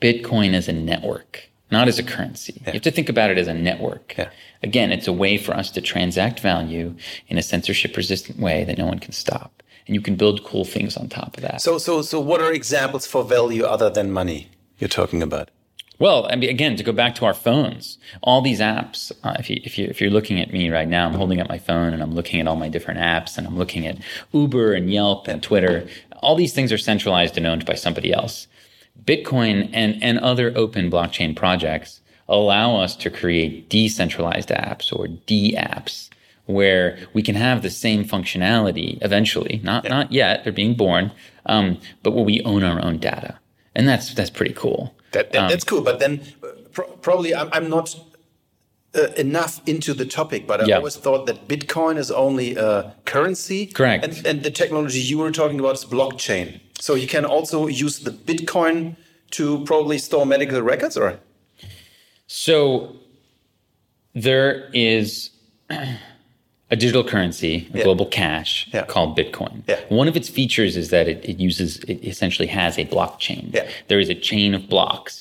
Bitcoin 0.00 0.52
as 0.54 0.68
a 0.68 0.72
network, 0.72 1.48
not 1.70 1.88
as 1.88 1.98
a 1.98 2.02
currency. 2.02 2.60
Yeah. 2.62 2.68
You 2.68 2.72
have 2.74 2.82
to 2.82 2.90
think 2.90 3.08
about 3.08 3.30
it 3.30 3.38
as 3.38 3.48
a 3.48 3.54
network. 3.54 4.14
Yeah. 4.18 4.30
Again, 4.62 4.92
it's 4.92 5.08
a 5.08 5.12
way 5.12 5.38
for 5.38 5.52
us 5.54 5.70
to 5.72 5.80
transact 5.80 6.40
value 6.40 6.94
in 7.28 7.38
a 7.38 7.42
censorship 7.42 7.96
resistant 7.96 8.38
way 8.38 8.64
that 8.64 8.78
no 8.78 8.86
one 8.86 8.98
can 8.98 9.12
stop. 9.12 9.62
And 9.86 9.94
you 9.94 10.00
can 10.00 10.14
build 10.14 10.44
cool 10.44 10.64
things 10.64 10.96
on 10.96 11.08
top 11.08 11.36
of 11.36 11.42
that. 11.42 11.60
So, 11.60 11.78
so, 11.78 12.02
so 12.02 12.20
what 12.20 12.40
are 12.40 12.52
examples 12.52 13.06
for 13.06 13.24
value 13.24 13.64
other 13.64 13.90
than 13.90 14.12
money 14.12 14.48
you're 14.78 14.88
talking 14.88 15.22
about? 15.22 15.50
Well, 15.98 16.26
I 16.30 16.36
mean, 16.36 16.50
again, 16.50 16.76
to 16.76 16.82
go 16.82 16.92
back 16.92 17.14
to 17.16 17.26
our 17.26 17.34
phones, 17.34 17.98
all 18.22 18.40
these 18.40 18.60
apps. 18.60 19.12
Uh, 19.22 19.36
if 19.38 19.48
you 19.48 19.60
if 19.62 19.78
you 19.78 19.86
if 19.86 20.00
you're 20.00 20.10
looking 20.10 20.40
at 20.40 20.52
me 20.52 20.70
right 20.70 20.88
now, 20.88 21.06
I'm 21.06 21.14
holding 21.14 21.40
up 21.40 21.48
my 21.48 21.58
phone 21.58 21.92
and 21.92 22.02
I'm 22.02 22.14
looking 22.14 22.40
at 22.40 22.48
all 22.48 22.56
my 22.56 22.68
different 22.68 23.00
apps, 23.00 23.38
and 23.38 23.46
I'm 23.46 23.56
looking 23.56 23.86
at 23.86 23.98
Uber 24.32 24.72
and 24.72 24.92
Yelp 24.92 25.28
and 25.28 25.42
Twitter. 25.42 25.86
All 26.22 26.34
these 26.34 26.54
things 26.54 26.72
are 26.72 26.78
centralized 26.78 27.36
and 27.36 27.46
owned 27.46 27.66
by 27.66 27.74
somebody 27.74 28.12
else. 28.12 28.46
Bitcoin 29.04 29.70
and 29.72 30.02
and 30.02 30.18
other 30.18 30.52
open 30.56 30.90
blockchain 30.90 31.36
projects 31.36 32.00
allow 32.28 32.76
us 32.76 32.96
to 32.96 33.10
create 33.10 33.68
decentralized 33.68 34.48
apps 34.48 34.92
or 34.96 35.08
D 35.08 35.54
apps 35.56 36.08
where 36.46 36.98
we 37.12 37.22
can 37.22 37.34
have 37.34 37.62
the 37.62 37.70
same 37.70 38.04
functionality 38.04 38.98
eventually. 39.02 39.60
Not 39.62 39.88
not 39.88 40.12
yet; 40.12 40.44
they're 40.44 40.52
being 40.52 40.74
born, 40.74 41.12
um, 41.46 41.78
but 42.02 42.12
where 42.12 42.24
we 42.24 42.40
own 42.42 42.62
our 42.62 42.84
own 42.84 42.98
data, 42.98 43.38
and 43.74 43.86
that's 43.86 44.14
that's 44.14 44.30
pretty 44.30 44.54
cool. 44.54 44.94
That, 45.12 45.32
that 45.32 45.42
um, 45.44 45.48
that's 45.48 45.64
cool, 45.64 45.82
but 45.82 45.98
then 45.98 46.20
pro 46.72 46.86
probably 46.86 47.34
I'm, 47.34 47.48
I'm 47.52 47.68
not 47.68 47.94
uh, 48.94 49.08
enough 49.16 49.60
into 49.66 49.94
the 49.94 50.04
topic, 50.04 50.46
but 50.46 50.60
I 50.60 50.64
yeah. 50.66 50.76
always 50.76 50.96
thought 50.96 51.26
that 51.26 51.48
Bitcoin 51.48 51.96
is 51.98 52.10
only 52.10 52.56
a 52.56 52.94
currency. 53.04 53.66
Correct. 53.66 54.04
And, 54.04 54.26
and 54.26 54.42
the 54.42 54.50
technology 54.50 55.00
you 55.00 55.18
were 55.18 55.30
talking 55.30 55.60
about 55.60 55.74
is 55.74 55.84
blockchain. 55.84 56.60
So 56.78 56.94
you 56.94 57.06
can 57.06 57.24
also 57.24 57.68
use 57.68 58.00
the 58.00 58.10
Bitcoin 58.10 58.96
to 59.32 59.64
probably 59.64 59.98
store 59.98 60.26
medical 60.26 60.60
records, 60.60 60.96
or 60.96 61.18
So 62.26 62.96
there 64.14 64.68
is 64.74 65.30
a 66.72 66.76
digital 66.76 67.04
currency, 67.04 67.68
a 67.74 67.78
Yeah. 67.78 67.84
global 67.84 68.06
cash 68.06 68.66
Yeah. 68.72 68.82
called 68.92 69.16
Bitcoin. 69.16 69.62
Yeah. 69.68 69.78
One 69.90 70.08
of 70.08 70.16
its 70.16 70.28
features 70.38 70.76
is 70.76 70.88
that 70.88 71.06
it, 71.06 71.20
it 71.32 71.38
uses, 71.38 71.70
it 71.92 71.98
essentially 72.02 72.48
has 72.48 72.78
a 72.78 72.84
blockchain. 72.86 73.44
There 73.88 74.00
is 74.00 74.08
a 74.08 74.14
chain 74.14 74.54
of 74.54 74.68
blocks 74.68 75.14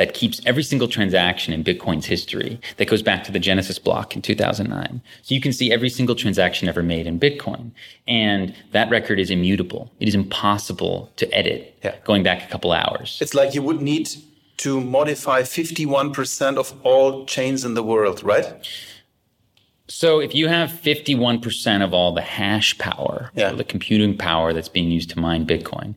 that 0.00 0.12
keeps 0.12 0.42
every 0.44 0.62
single 0.62 0.88
transaction 0.88 1.54
in 1.54 1.64
Bitcoin's 1.64 2.04
history 2.06 2.60
that 2.76 2.86
goes 2.92 3.02
back 3.02 3.24
to 3.24 3.32
the 3.32 3.38
Genesis 3.38 3.78
block 3.78 4.14
in 4.16 4.20
2009. 4.20 5.00
So 5.22 5.34
you 5.34 5.40
can 5.40 5.52
see 5.54 5.72
every 5.72 5.88
single 5.88 6.14
transaction 6.16 6.68
ever 6.68 6.82
made 6.82 7.06
in 7.06 7.18
Bitcoin. 7.18 7.70
And 8.06 8.52
that 8.72 8.90
record 8.90 9.18
is 9.18 9.30
immutable. 9.30 9.90
It 10.00 10.08
is 10.08 10.14
impossible 10.14 11.10
to 11.16 11.24
edit 11.32 11.60
going 12.04 12.22
back 12.24 12.42
a 12.46 12.48
couple 12.52 12.72
hours. 12.72 13.08
it's 13.22 13.32
like 13.40 13.54
you 13.54 13.62
would 13.62 13.80
need 13.80 14.06
to 14.58 14.80
modify 14.80 15.42
51% 15.42 16.56
of 16.58 16.74
all 16.82 17.24
chains 17.26 17.64
in 17.64 17.74
the 17.74 17.82
world, 17.82 18.22
right? 18.24 18.46
So 19.88 20.18
if 20.20 20.34
you 20.34 20.48
have 20.48 20.70
51% 20.70 21.82
of 21.84 21.94
all 21.94 22.12
the 22.12 22.20
hash 22.22 22.76
power, 22.78 23.30
Yeah. 23.34 23.52
the 23.52 23.64
computing 23.64 24.16
power 24.16 24.52
that's 24.52 24.68
being 24.68 24.90
used 24.90 25.10
to 25.10 25.18
mine 25.20 25.46
Bitcoin, 25.46 25.94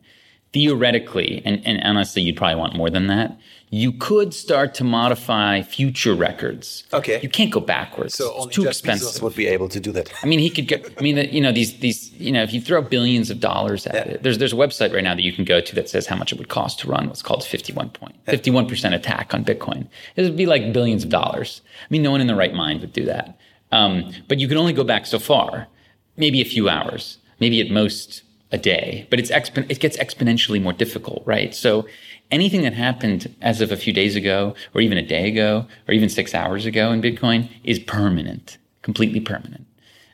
theoretically, 0.52 1.42
and, 1.44 1.60
and 1.64 1.80
honestly, 1.84 2.22
you'd 2.22 2.36
probably 2.36 2.56
want 2.56 2.74
more 2.76 2.90
than 2.90 3.06
that, 3.06 3.36
you 3.72 3.92
could 3.92 4.34
start 4.34 4.74
to 4.74 4.82
modify 4.82 5.62
future 5.62 6.12
records. 6.12 6.82
Okay. 6.92 7.20
You 7.22 7.28
can't 7.28 7.52
go 7.52 7.60
backwards. 7.60 8.14
So 8.16 8.26
it's 8.30 8.40
only 8.40 8.52
too 8.54 8.62
Jeff 8.64 8.70
expensive. 8.72 9.08
Bezos 9.08 9.22
would 9.22 9.36
be 9.36 9.46
able 9.46 9.68
to 9.68 9.78
do 9.78 9.92
that. 9.92 10.12
I 10.24 10.26
mean, 10.26 10.40
he 10.40 10.50
could 10.50 10.66
get. 10.66 10.92
I 10.98 11.02
mean, 11.02 11.16
you 11.32 11.40
know, 11.40 11.52
these 11.52 11.78
these 11.78 12.10
you 12.14 12.32
know, 12.32 12.42
if 12.42 12.52
you 12.52 12.60
throw 12.60 12.82
billions 12.82 13.30
of 13.30 13.38
dollars 13.38 13.86
at 13.86 13.94
Yeah. 13.94 14.14
it, 14.14 14.22
there's 14.24 14.38
there's 14.38 14.52
a 14.52 14.56
website 14.56 14.92
right 14.92 15.04
now 15.04 15.14
that 15.14 15.22
you 15.22 15.32
can 15.32 15.44
go 15.44 15.60
to 15.60 15.74
that 15.76 15.88
says 15.88 16.08
how 16.08 16.16
much 16.16 16.32
it 16.32 16.38
would 16.38 16.48
cost 16.48 16.80
to 16.80 16.88
run 16.88 17.06
what's 17.06 17.22
called 17.22 17.44
51 17.44 17.90
point 17.90 18.16
51 18.26 18.66
percent 18.66 18.92
attack 18.92 19.32
on 19.34 19.44
Bitcoin. 19.44 19.86
It 20.16 20.22
would 20.22 20.36
be 20.36 20.46
like 20.46 20.72
billions 20.72 21.04
of 21.04 21.10
dollars. 21.10 21.60
I 21.82 21.86
mean, 21.90 22.02
no 22.02 22.10
one 22.10 22.20
in 22.20 22.26
the 22.26 22.34
right 22.34 22.52
mind 22.52 22.80
would 22.80 22.92
do 22.92 23.04
that. 23.04 23.38
Um, 23.72 24.12
but 24.28 24.38
you 24.40 24.48
can 24.48 24.56
only 24.58 24.72
go 24.72 24.84
back 24.84 25.06
so 25.06 25.18
far, 25.18 25.68
maybe 26.16 26.40
a 26.40 26.44
few 26.44 26.68
hours, 26.68 27.18
maybe 27.38 27.60
at 27.60 27.70
most 27.70 28.22
a 28.52 28.58
day. 28.58 29.06
But 29.10 29.20
it's 29.20 29.30
it 29.30 29.78
gets 29.80 29.96
exponentially 29.96 30.60
more 30.60 30.72
difficult, 30.72 31.22
right? 31.24 31.54
So 31.54 31.86
anything 32.30 32.62
that 32.62 32.72
happened 32.74 33.34
as 33.40 33.60
of 33.60 33.70
a 33.70 33.76
few 33.76 33.92
days 33.92 34.16
ago, 34.16 34.54
or 34.74 34.80
even 34.80 34.98
a 34.98 35.02
day 35.06 35.28
ago, 35.28 35.66
or 35.86 35.94
even 35.94 36.08
six 36.08 36.34
hours 36.34 36.66
ago 36.66 36.90
in 36.92 37.00
Bitcoin 37.00 37.48
is 37.64 37.78
permanent, 37.78 38.58
completely 38.82 39.20
permanent. 39.20 39.66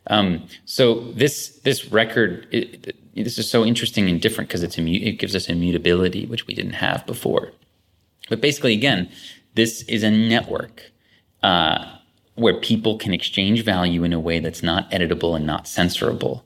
Um, 0.08 0.46
so 0.66 1.12
this 1.12 1.48
this 1.64 1.90
record, 1.90 2.46
it- 2.50 2.94
this 3.16 3.38
is 3.38 3.48
so 3.48 3.64
interesting 3.64 4.10
and 4.10 4.20
different 4.20 4.48
because 4.50 4.62
it's 4.62 4.76
immu- 4.76 5.02
it 5.02 5.12
gives 5.12 5.34
us 5.34 5.48
immutability, 5.48 6.26
which 6.26 6.46
we 6.46 6.52
didn't 6.52 6.74
have 6.74 7.06
before. 7.06 7.52
But 8.28 8.42
basically, 8.42 8.74
again, 8.74 9.08
this 9.54 9.80
is 9.84 10.02
a 10.02 10.10
network 10.10 10.92
uh, 11.42 11.96
where 12.36 12.54
people 12.54 12.96
can 12.98 13.12
exchange 13.12 13.64
value 13.64 14.04
in 14.04 14.12
a 14.12 14.20
way 14.20 14.38
that's 14.38 14.62
not 14.62 14.90
editable 14.90 15.34
and 15.36 15.46
not 15.46 15.64
censorable. 15.64 16.42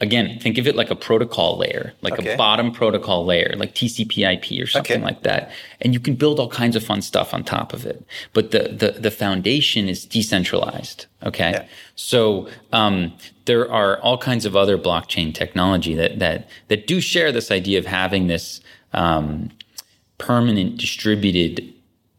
Again, 0.00 0.38
think 0.40 0.58
of 0.58 0.66
it 0.66 0.74
like 0.74 0.90
a 0.90 0.96
protocol 0.96 1.56
layer, 1.56 1.92
like 2.02 2.14
Okay. 2.14 2.34
a 2.34 2.36
bottom 2.36 2.72
protocol 2.72 3.24
layer, 3.24 3.54
like 3.56 3.74
TCP/IP 3.74 4.60
or 4.60 4.66
something 4.66 4.96
Okay. 4.96 5.04
like 5.04 5.22
that, 5.22 5.52
and 5.80 5.94
you 5.94 6.00
can 6.00 6.14
build 6.14 6.40
all 6.40 6.48
kinds 6.48 6.74
of 6.76 6.82
fun 6.82 7.00
stuff 7.00 7.32
on 7.32 7.44
top 7.44 7.72
of 7.72 7.86
it. 7.86 8.04
But 8.32 8.50
the 8.50 8.70
the, 8.76 9.00
the 9.00 9.10
foundation 9.10 9.88
is 9.88 10.04
decentralized. 10.04 11.06
Okay, 11.24 11.52
Yeah. 11.52 11.64
so 11.94 12.48
um, 12.72 13.12
there 13.44 13.70
are 13.70 14.00
all 14.00 14.18
kinds 14.18 14.44
of 14.44 14.56
other 14.56 14.76
blockchain 14.76 15.32
technology 15.32 15.94
that 15.94 16.18
that 16.18 16.48
that 16.68 16.86
do 16.88 17.00
share 17.00 17.30
this 17.30 17.50
idea 17.52 17.78
of 17.78 17.86
having 17.86 18.26
this 18.26 18.60
um, 18.94 19.50
permanent 20.18 20.76
distributed 20.78 21.72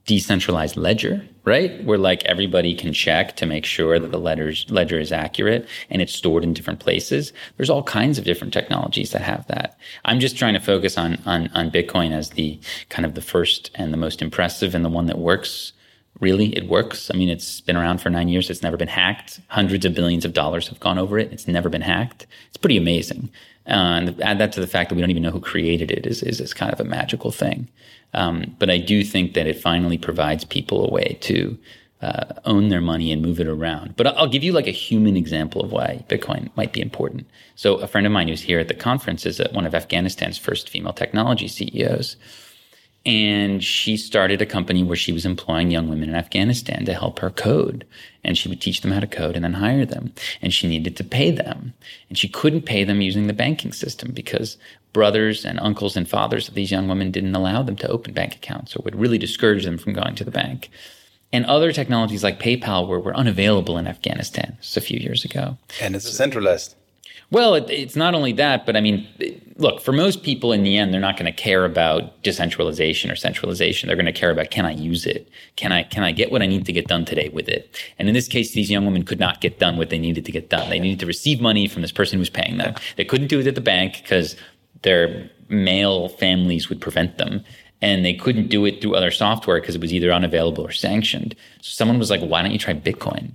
decentralized 0.05 0.77
ledger, 0.77 1.27
right? 1.45 1.83
Where 1.83 1.97
like 1.97 2.23
everybody 2.25 2.75
can 2.75 2.93
check 2.93 3.35
to 3.37 3.45
make 3.45 3.65
sure 3.65 3.99
that 3.99 4.11
the 4.11 4.19
ledgers, 4.19 4.65
ledger 4.69 4.99
is 4.99 5.11
accurate 5.11 5.67
and 5.89 6.01
it's 6.01 6.13
stored 6.13 6.43
in 6.43 6.53
different 6.53 6.79
places. 6.79 7.33
There's 7.57 7.69
all 7.69 7.83
kinds 7.83 8.17
of 8.17 8.23
different 8.23 8.53
technologies 8.53 9.11
that 9.11 9.23
have 9.23 9.47
that. 9.47 9.77
I'm 10.05 10.19
just 10.19 10.37
trying 10.37 10.53
to 10.53 10.59
focus 10.59 10.97
on, 10.97 11.21
on, 11.25 11.47
on 11.49 11.71
Bitcoin 11.71 12.11
as 12.11 12.31
the 12.31 12.59
kind 12.89 13.05
of 13.05 13.15
the 13.15 13.21
first 13.21 13.71
and 13.75 13.91
the 13.91 13.97
most 13.97 14.21
impressive 14.21 14.75
and 14.75 14.85
the 14.85 14.89
one 14.89 15.07
that 15.07 15.17
works. 15.17 15.73
Really, 16.21 16.55
it 16.55 16.69
works. 16.69 17.11
I 17.13 17.17
mean, 17.17 17.29
it's 17.29 17.59
been 17.59 17.75
around 17.75 17.99
for 17.99 18.09
nine 18.09 18.29
years. 18.29 18.49
It's 18.49 18.63
never 18.63 18.77
been 18.77 18.87
hacked. 18.87 19.41
Hundreds 19.49 19.85
of 19.85 19.93
billions 19.93 20.23
of 20.23 20.33
dollars 20.33 20.69
have 20.69 20.79
gone 20.79 20.97
over 20.97 21.19
it. 21.19 21.31
It's 21.33 21.47
never 21.47 21.67
been 21.67 21.81
hacked. 21.81 22.25
It's 22.47 22.57
pretty 22.57 22.77
amazing. 22.77 23.29
Uh, 23.67 23.99
and 23.99 24.21
add 24.21 24.37
that 24.37 24.53
to 24.53 24.61
the 24.61 24.67
fact 24.67 24.89
that 24.89 24.95
we 24.95 25.01
don't 25.01 25.09
even 25.09 25.23
know 25.23 25.31
who 25.31 25.41
created 25.41 25.91
it 25.91 26.05
is, 26.05 26.23
is, 26.23 26.39
is 26.39 26.53
kind 26.53 26.71
of 26.71 26.79
a 26.79 26.85
magical 26.85 27.31
thing. 27.31 27.67
Um, 28.13 28.55
but 28.59 28.69
I 28.69 28.77
do 28.77 29.03
think 29.03 29.33
that 29.33 29.47
it 29.47 29.59
finally 29.59 29.97
provides 29.97 30.45
people 30.45 30.87
a 30.87 30.91
way 30.91 31.17
to 31.21 31.57
uh, 32.01 32.25
own 32.45 32.69
their 32.69 32.81
money 32.81 33.11
and 33.11 33.21
move 33.21 33.39
it 33.39 33.47
around. 33.47 33.95
But 33.95 34.07
I'll 34.07 34.27
give 34.27 34.43
you 34.43 34.53
like 34.53 34.67
a 34.67 34.71
human 34.71 35.17
example 35.17 35.63
of 35.63 35.71
why 35.71 36.05
Bitcoin 36.07 36.49
might 36.55 36.71
be 36.71 36.81
important. 36.81 37.27
So 37.55 37.75
a 37.75 37.87
friend 37.87 38.05
of 38.05 38.13
mine 38.13 38.27
who's 38.27 38.41
here 38.41 38.59
at 38.59 38.67
the 38.67 38.73
conference 38.73 39.25
is 39.25 39.39
uh, 39.39 39.49
one 39.51 39.65
of 39.65 39.73
Afghanistan's 39.73 40.37
first 40.37 40.69
female 40.69 40.93
technology 40.93 41.47
CEOs. 41.47 42.15
And 43.05 43.63
she 43.63 43.97
started 43.97 44.41
a 44.41 44.47
company 44.47 44.83
where 44.83 44.95
she 44.95 45.11
was 45.11 45.25
employing 45.25 45.69
young 45.69 45.89
women 45.89 46.09
in 46.09 46.15
Afghanistan 46.15 46.85
to 46.85 46.93
help 46.93 47.19
her 47.19 47.29
code. 47.29 47.85
And 48.23 48.35
she 48.35 48.49
would 48.49 48.61
teach 48.61 48.81
them 48.81 48.91
how 48.91 48.99
to 48.99 49.07
code 49.07 49.35
and 49.35 49.43
then 49.43 49.53
hire 49.53 49.85
them. 49.85 50.11
And 50.41 50.51
she 50.51 50.67
needed 50.67 50.97
to 50.97 51.03
pay 51.03 51.29
them. 51.29 51.73
And 52.09 52.17
she 52.17 52.27
couldn't 52.27 52.63
pay 52.63 52.83
them 52.83 53.01
using 53.01 53.27
the 53.27 53.33
banking 53.33 53.71
system 53.71 54.11
because 54.11 54.57
brothers 54.91 55.45
and 55.45 55.59
uncles 55.59 55.95
and 55.95 56.09
fathers 56.09 56.47
of 56.47 56.55
these 56.55 56.71
young 56.71 56.87
women 56.87 57.11
didn't 57.11 57.35
allow 57.35 57.61
them 57.61 57.75
to 57.75 57.87
open 57.89 58.13
bank 58.13 58.35
accounts 58.35 58.75
or 58.75 58.81
would 58.83 58.95
really 58.95 59.19
discourage 59.19 59.65
them 59.65 59.77
from 59.77 59.93
going 59.93 60.15
to 60.15 60.23
the 60.23 60.31
bank. 60.31 60.71
And 61.31 61.45
other 61.45 61.71
technologies 61.73 62.23
like 62.23 62.39
PayPal 62.39 62.87
were, 62.87 62.99
were 62.99 63.15
unavailable 63.15 63.77
in 63.77 63.87
Afghanistan 63.87 64.57
just 64.61 64.77
a 64.77 64.81
few 64.81 64.99
years 64.99 65.25
ago. 65.25 65.57
And 65.81 65.95
it's 65.95 66.09
centralized. 66.09 66.75
Well, 67.31 67.55
it, 67.55 67.69
it's 67.69 67.95
not 67.95 68.13
only 68.13 68.33
that, 68.33 68.65
but 68.65 68.75
I 68.75 68.81
mean, 68.81 69.07
look, 69.57 69.81
for 69.81 69.91
most 69.91 70.23
people 70.23 70.51
in 70.51 70.63
the 70.63 70.77
end, 70.77 70.93
they're 70.93 71.01
not 71.01 71.17
going 71.17 71.25
to 71.25 71.31
care 71.31 71.65
about 71.65 72.21
decentralization 72.23 73.09
or 73.09 73.15
centralization. 73.15 73.87
They're 73.87 73.95
going 73.95 74.05
to 74.05 74.11
care 74.11 74.31
about 74.31 74.51
can 74.51 74.65
I 74.65 74.71
use 74.71 75.05
it? 75.05 75.29
Can 75.55 75.71
I 75.71 75.83
can 75.83 76.03
I 76.03 76.11
get 76.11 76.31
what 76.31 76.41
I 76.41 76.45
need 76.45 76.65
to 76.65 76.73
get 76.73 76.87
done 76.87 77.05
today 77.05 77.29
with 77.29 77.49
it? 77.49 77.75
And 77.97 78.07
in 78.07 78.13
this 78.13 78.27
case, 78.27 78.53
these 78.53 78.69
young 78.69 78.85
women 78.85 79.03
could 79.03 79.19
not 79.19 79.41
get 79.41 79.59
done 79.59 79.77
what 79.77 79.89
they 79.89 79.99
needed 79.99 80.25
to 80.25 80.31
get 80.31 80.49
done. 80.49 80.69
They 80.69 80.79
needed 80.79 80.99
to 80.99 81.05
receive 81.05 81.41
money 81.41 81.67
from 81.67 81.81
this 81.81 81.91
person 81.91 82.17
who 82.17 82.21
was 82.21 82.29
paying 82.29 82.57
them. 82.57 82.75
They 82.95 83.05
couldn't 83.05 83.27
do 83.27 83.39
it 83.39 83.47
at 83.47 83.55
the 83.55 83.61
bank 83.61 84.01
because 84.01 84.35
their 84.83 85.29
male 85.49 86.09
families 86.09 86.69
would 86.69 86.81
prevent 86.81 87.17
them. 87.17 87.43
And 87.81 88.05
they 88.05 88.13
couldn't 88.13 88.47
do 88.47 88.65
it 88.65 88.81
through 88.81 88.95
other 88.95 89.11
software 89.11 89.59
because 89.59 89.75
it 89.75 89.81
was 89.81 89.93
either 89.93 90.11
unavailable 90.11 90.65
or 90.65 90.71
sanctioned. 90.71 91.35
So 91.61 91.71
someone 91.71 91.99
was 91.99 92.09
like, 92.09 92.21
why 92.21 92.41
don't 92.41 92.51
you 92.51 92.57
try 92.57 92.73
Bitcoin? 92.73 93.33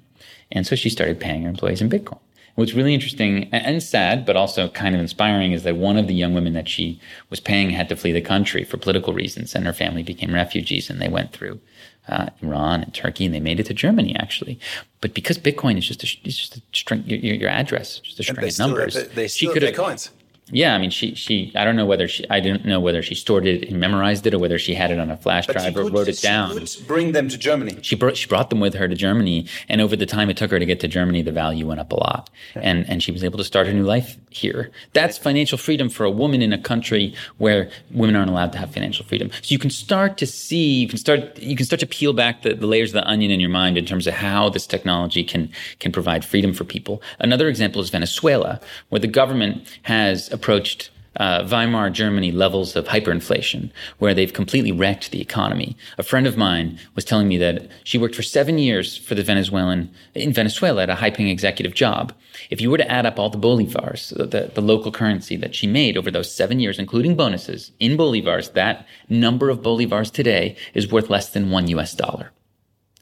And 0.50 0.66
so 0.66 0.74
she 0.74 0.90
started 0.90 1.20
paying 1.20 1.42
her 1.42 1.48
employees 1.48 1.80
in 1.80 1.90
Bitcoin. 1.90 2.18
What's 2.54 2.74
really 2.74 2.94
interesting 2.94 3.48
and- 3.52 3.82
sad, 3.82 4.26
but 4.26 4.36
also 4.36 4.68
kind 4.68 4.94
of 4.94 5.00
inspiring, 5.00 5.52
is 5.52 5.62
that 5.62 5.76
one 5.76 5.96
of 5.96 6.06
the 6.06 6.14
young 6.14 6.34
women 6.34 6.52
that 6.52 6.68
she 6.68 7.00
was 7.30 7.40
paying 7.40 7.70
had 7.70 7.88
to 7.88 7.96
flee 7.96 8.12
the 8.12 8.20
country 8.20 8.64
for 8.64 8.76
political 8.76 9.14
reasons, 9.14 9.54
and 9.54 9.66
her 9.66 9.72
family 9.72 10.02
became 10.02 10.34
refugees, 10.34 10.90
and 10.90 11.00
they 11.00 11.08
went 11.08 11.32
through 11.32 11.60
uh, 12.08 12.26
Iran 12.42 12.82
and 12.82 12.94
Turkey, 12.94 13.24
and 13.24 13.34
they 13.34 13.40
made 13.40 13.60
it 13.60 13.66
to 13.66 13.74
Germany 13.74 14.14
actually. 14.16 14.58
But 15.00 15.14
because 15.14 15.38
Bitcoin 15.38 15.78
is 15.78 15.86
just 15.86 16.02
a, 16.02 16.06
it's 16.24 16.36
just 16.36 16.56
a 16.56 16.62
string, 16.72 17.04
your, 17.06 17.18
your 17.18 17.50
address, 17.50 18.00
just 18.00 18.20
a 18.20 18.22
string 18.22 18.44
of 18.44 18.52
still, 18.52 18.68
numbers. 18.68 18.94
they, 18.94 19.04
they 19.04 19.28
she 19.28 19.48
could 19.48 19.62
have 19.62 19.74
coins. 19.74 20.10
Yeah, 20.50 20.74
I 20.74 20.78
mean, 20.78 20.90
she 20.90 21.14
she 21.14 21.52
I 21.54 21.64
don't 21.64 21.76
know 21.76 21.86
whether 21.86 22.08
she 22.08 22.24
I 22.30 22.40
didn't 22.40 22.64
know 22.64 22.80
whether 22.80 23.02
she 23.02 23.14
stored 23.14 23.46
it 23.46 23.68
and 23.68 23.78
memorized 23.80 24.26
it 24.26 24.34
or 24.34 24.38
whether 24.38 24.58
she 24.58 24.74
had 24.74 24.90
it 24.90 24.98
on 24.98 25.10
a 25.10 25.16
flash 25.16 25.46
But 25.46 25.54
drive 25.56 25.76
or 25.76 25.84
could- 25.84 25.92
wrote 25.94 26.08
it 26.08 26.16
she 26.16 26.26
down. 26.26 26.56
could 26.58 26.68
bring 26.86 27.12
them 27.12 27.28
to 27.28 27.38
Germany. 27.38 27.78
She 27.82 27.94
brought 27.96 28.16
she 28.16 28.26
brought 28.26 28.50
them 28.50 28.60
with 28.60 28.74
her 28.74 28.88
to 28.88 28.94
Germany, 28.94 29.46
and 29.68 29.80
over 29.80 29.96
the 29.96 30.06
time 30.06 30.30
it 30.30 30.36
took 30.36 30.50
her 30.50 30.58
to 30.58 30.66
get 30.66 30.80
to 30.80 30.88
Germany, 30.88 31.22
the 31.22 31.32
value 31.32 31.66
went 31.66 31.80
up 31.80 31.92
a 31.92 31.96
lot, 31.96 32.30
and 32.54 32.88
and 32.88 33.02
she 33.02 33.12
was 33.12 33.22
able 33.24 33.38
to 33.38 33.44
start 33.44 33.66
her 33.66 33.72
new 33.72 33.84
life 33.84 34.16
here. 34.30 34.70
That's 34.92 35.18
financial 35.18 35.58
freedom 35.58 35.88
for 35.88 36.04
a 36.04 36.10
woman 36.10 36.42
in 36.42 36.52
a 36.52 36.58
country 36.58 37.14
where 37.38 37.68
women 37.90 38.14
aren't 38.16 38.30
allowed 38.30 38.52
to 38.52 38.58
have 38.58 38.72
financial 38.72 39.04
freedom. 39.04 39.30
So 39.42 39.48
you 39.52 39.58
can 39.58 39.70
start 39.70 40.16
to 40.18 40.26
see, 40.26 40.74
you 40.82 40.88
can 40.88 40.98
start 40.98 41.38
you 41.38 41.56
can 41.56 41.66
start 41.66 41.80
to 41.80 41.86
peel 41.86 42.12
back 42.12 42.42
the, 42.42 42.54
the 42.54 42.66
layers 42.66 42.90
of 42.90 42.94
the 42.94 43.08
onion 43.08 43.30
in 43.30 43.40
your 43.40 43.50
mind 43.50 43.76
in 43.78 43.84
terms 43.86 44.06
of 44.06 44.14
how 44.14 44.48
this 44.48 44.66
technology 44.66 45.24
can 45.24 45.50
can 45.78 45.92
provide 45.92 46.24
freedom 46.24 46.52
for 46.52 46.64
people. 46.64 47.02
Another 47.18 47.48
example 47.48 47.80
is 47.82 47.90
Venezuela, 47.90 48.60
where 48.88 48.98
the 49.00 49.06
government 49.06 49.66
has 49.82 50.28
approached 50.40 50.90
uh, 51.16 51.44
Weimar 51.44 51.90
Germany 51.90 52.32
levels 52.32 52.76
of 52.76 52.86
hyperinflation, 52.86 53.70
where 53.98 54.14
they've 54.14 54.32
completely 54.32 54.72
wrecked 54.72 55.10
the 55.10 55.20
economy. 55.20 55.76
A 55.98 56.02
friend 56.02 56.26
of 56.26 56.38
mine 56.38 56.78
was 56.94 57.04
telling 57.04 57.28
me 57.28 57.36
that 57.38 57.68
she 57.84 57.98
worked 57.98 58.14
for 58.14 58.22
seven 58.22 58.56
years 58.56 58.96
for 58.96 59.14
the 59.14 59.22
Venezuelan 59.22 59.90
in 60.14 60.32
Venezuela 60.32 60.84
at 60.84 60.90
a 60.90 60.94
high-paying 60.94 61.28
executive 61.28 61.74
job. 61.74 62.14
If 62.48 62.60
you 62.62 62.70
were 62.70 62.78
to 62.78 62.90
add 62.90 63.04
up 63.04 63.18
all 63.18 63.28
the 63.28 63.38
bolivars, 63.38 64.16
the, 64.16 64.50
the 64.54 64.62
local 64.62 64.92
currency 64.92 65.36
that 65.36 65.54
she 65.54 65.66
made 65.66 65.98
over 65.98 66.10
those 66.10 66.34
seven 66.34 66.58
years, 66.58 66.78
including 66.78 67.16
bonuses 67.16 67.72
in 67.78 67.98
bolivars, 67.98 68.54
that 68.54 68.86
number 69.10 69.50
of 69.50 69.60
bolivars 69.60 70.10
today 70.10 70.56
is 70.72 70.90
worth 70.90 71.10
less 71.10 71.28
than 71.28 71.50
one 71.50 71.68
U.S. 71.68 71.94
dollar 71.94 72.30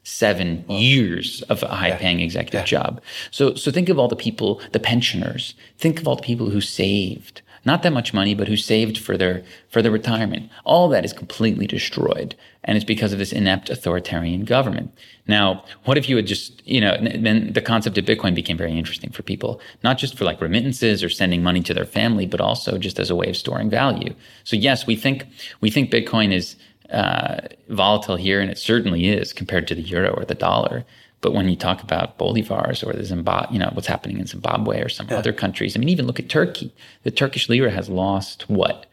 seven 0.09 0.65
years 0.69 1.41
of 1.43 1.63
a 1.63 1.67
high 1.67 1.91
paying 1.91 2.19
executive 2.19 2.65
job. 2.65 3.01
So, 3.31 3.55
so 3.55 3.71
think 3.71 3.89
of 3.89 3.99
all 3.99 4.07
the 4.07 4.15
people, 4.15 4.61
the 4.71 4.79
pensioners, 4.79 5.53
think 5.77 5.99
of 5.99 6.07
all 6.07 6.15
the 6.15 6.23
people 6.23 6.49
who 6.49 6.61
saved, 6.61 7.41
not 7.65 7.83
that 7.83 7.93
much 7.93 8.13
money, 8.13 8.33
but 8.33 8.47
who 8.47 8.57
saved 8.57 8.97
for 8.97 9.17
their 9.17 9.43
for 9.69 9.81
their 9.81 9.91
retirement. 9.91 10.49
All 10.63 10.89
that 10.89 11.05
is 11.05 11.13
completely 11.13 11.67
destroyed, 11.67 12.35
and 12.63 12.75
it's 12.77 12.85
because 12.85 13.13
of 13.13 13.19
this 13.19 13.33
inept 13.33 13.69
authoritarian 13.69 14.45
government. 14.45 14.97
Now, 15.27 15.63
what 15.83 15.97
if 15.97 16.09
you 16.09 16.15
had 16.15 16.25
just, 16.25 16.65
you 16.65 16.81
know, 16.81 16.97
then 16.99 17.53
the 17.53 17.61
concept 17.61 17.97
of 17.97 18.05
Bitcoin 18.05 18.33
became 18.33 18.57
very 18.57 18.77
interesting 18.77 19.11
for 19.11 19.23
people, 19.23 19.61
not 19.83 19.97
just 19.97 20.17
for 20.17 20.25
like 20.25 20.41
remittances 20.41 21.03
or 21.03 21.09
sending 21.09 21.43
money 21.43 21.61
to 21.61 21.73
their 21.73 21.85
family, 21.85 22.25
but 22.25 22.41
also 22.41 22.77
just 22.77 22.97
as 22.97 23.09
a 23.09 23.15
way 23.15 23.29
of 23.29 23.37
storing 23.37 23.69
value. 23.69 24.13
So 24.43 24.55
yes, 24.55 24.87
we 24.87 24.95
think 24.95 25.27
we 25.61 25.69
think 25.69 25.91
Bitcoin 25.91 26.31
is 26.31 26.55
uh, 26.91 27.39
volatile 27.69 28.15
here, 28.15 28.41
and 28.41 28.49
it 28.49 28.57
certainly 28.57 29.09
is 29.09 29.33
compared 29.33 29.67
to 29.67 29.75
the 29.75 29.81
euro 29.81 30.11
or 30.11 30.25
the 30.25 30.35
dollar. 30.35 30.85
But 31.21 31.33
when 31.33 31.49
you 31.49 31.55
talk 31.55 31.83
about 31.83 32.17
bolivars 32.17 32.85
or 32.85 32.93
the 32.93 33.03
Zimbabwe, 33.03 33.53
you 33.53 33.59
know, 33.59 33.69
what's 33.73 33.87
happening 33.87 34.19
in 34.19 34.25
Zimbabwe 34.25 34.81
or 34.81 34.89
some 34.89 35.07
yeah. 35.09 35.17
other 35.17 35.33
countries, 35.33 35.75
I 35.75 35.79
mean, 35.79 35.89
even 35.89 36.07
look 36.07 36.19
at 36.19 36.29
Turkey. 36.29 36.73
The 37.03 37.11
Turkish 37.11 37.49
lira 37.49 37.71
has 37.71 37.89
lost 37.89 38.49
what, 38.49 38.85